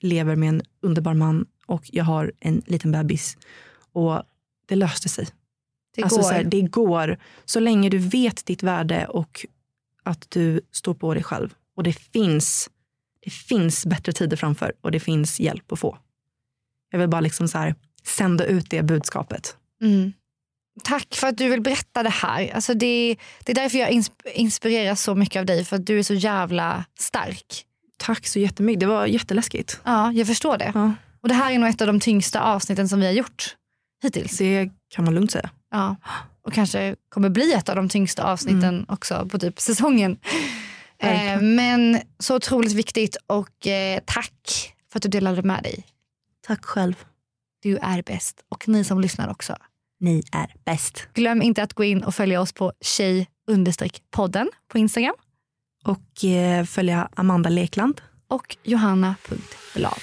lever 0.00 0.36
med 0.36 0.48
en 0.48 0.62
underbar 0.80 1.14
man 1.14 1.46
och 1.66 1.82
jag 1.92 2.04
har 2.04 2.32
en 2.40 2.62
liten 2.66 2.92
bebis. 2.92 3.36
Och 3.92 4.22
det 4.66 4.76
löste 4.76 5.08
sig. 5.08 5.26
Det 5.96 6.02
alltså, 6.02 6.20
går. 6.20 6.24
Så 6.24 6.34
här, 6.34 6.44
det 6.44 6.62
går. 6.62 7.18
Så 7.44 7.60
länge 7.60 7.88
du 7.88 7.98
vet 7.98 8.46
ditt 8.46 8.62
värde 8.62 9.06
och 9.06 9.46
att 10.02 10.26
du 10.30 10.60
står 10.72 10.94
på 10.94 11.14
dig 11.14 11.22
själv. 11.22 11.54
Och 11.76 11.82
det 11.82 11.92
finns, 11.92 12.70
det 13.24 13.30
finns 13.30 13.86
bättre 13.86 14.12
tider 14.12 14.36
framför 14.36 14.72
och 14.80 14.90
det 14.90 15.00
finns 15.00 15.40
hjälp 15.40 15.72
att 15.72 15.78
få. 15.80 15.98
Jag 16.90 16.98
vill 16.98 17.08
bara 17.08 17.20
liksom 17.20 17.48
så 17.48 17.58
här, 17.58 17.74
sända 18.04 18.44
ut 18.44 18.70
det 18.70 18.82
budskapet. 18.82 19.56
Mm. 19.82 20.12
Tack 20.84 21.14
för 21.14 21.26
att 21.26 21.38
du 21.38 21.48
vill 21.48 21.60
berätta 21.62 22.02
det 22.02 22.10
här. 22.10 22.54
Alltså 22.54 22.74
det, 22.74 23.16
det 23.44 23.52
är 23.52 23.54
därför 23.56 23.78
jag 23.78 23.90
insp- 23.90 24.26
inspireras 24.34 25.02
så 25.02 25.14
mycket 25.14 25.40
av 25.40 25.46
dig. 25.46 25.64
För 25.64 25.76
att 25.76 25.86
du 25.86 25.98
är 25.98 26.02
så 26.02 26.14
jävla 26.14 26.84
stark. 26.98 27.64
Tack 27.98 28.26
så 28.26 28.38
jättemycket. 28.38 28.80
Det 28.80 28.86
var 28.86 29.06
jätteläskigt. 29.06 29.80
Ja, 29.84 30.12
jag 30.12 30.26
förstår 30.26 30.58
det. 30.58 30.72
Ja, 30.74 30.94
Och 31.20 31.28
det 31.28 31.34
här 31.34 31.52
är 31.52 31.58
nog 31.58 31.68
ett 31.68 31.80
av 31.80 31.86
de 31.86 32.00
tyngsta 32.00 32.40
avsnitten 32.40 32.88
som 32.88 33.00
vi 33.00 33.06
har 33.06 33.12
gjort 33.12 33.56
hittills. 34.02 34.38
det 34.38 34.70
kan 34.88 35.04
man 35.04 35.14
lugnt 35.14 35.30
säga. 35.30 35.50
Ja. 35.70 35.96
Och 36.42 36.52
kanske 36.52 36.96
kommer 37.08 37.28
bli 37.28 37.52
ett 37.52 37.68
av 37.68 37.76
de 37.76 37.88
tyngsta 37.88 38.22
avsnitten 38.24 38.86
också 38.88 39.28
på 39.28 39.38
typ 39.38 39.60
säsongen. 39.60 40.18
Eh, 40.98 41.40
men 41.42 42.00
så 42.18 42.36
otroligt 42.36 42.72
viktigt 42.72 43.16
och 43.26 43.66
eh, 43.66 44.00
tack 44.06 44.72
för 44.92 44.98
att 44.98 45.02
du 45.02 45.08
delade 45.08 45.42
med 45.42 45.62
dig. 45.62 45.84
Tack 46.46 46.64
själv. 46.64 47.04
Du 47.62 47.76
är 47.76 48.02
bäst 48.02 48.44
och 48.48 48.68
ni 48.68 48.84
som 48.84 49.00
lyssnar 49.00 49.30
också. 49.30 49.56
Ni 50.00 50.22
är 50.32 50.54
bäst. 50.64 51.08
Glöm 51.14 51.42
inte 51.42 51.62
att 51.62 51.72
gå 51.72 51.84
in 51.84 52.04
och 52.04 52.14
följa 52.14 52.40
oss 52.40 52.52
på 52.52 52.72
Tjej 52.80 53.26
podden 54.10 54.50
på 54.68 54.78
Instagram. 54.78 55.14
Och 55.84 56.24
eh, 56.24 56.64
följa 56.64 57.08
Amanda 57.14 57.50
Lekland. 57.50 58.00
Och 58.28 58.56
johanna.blad. 58.62 60.00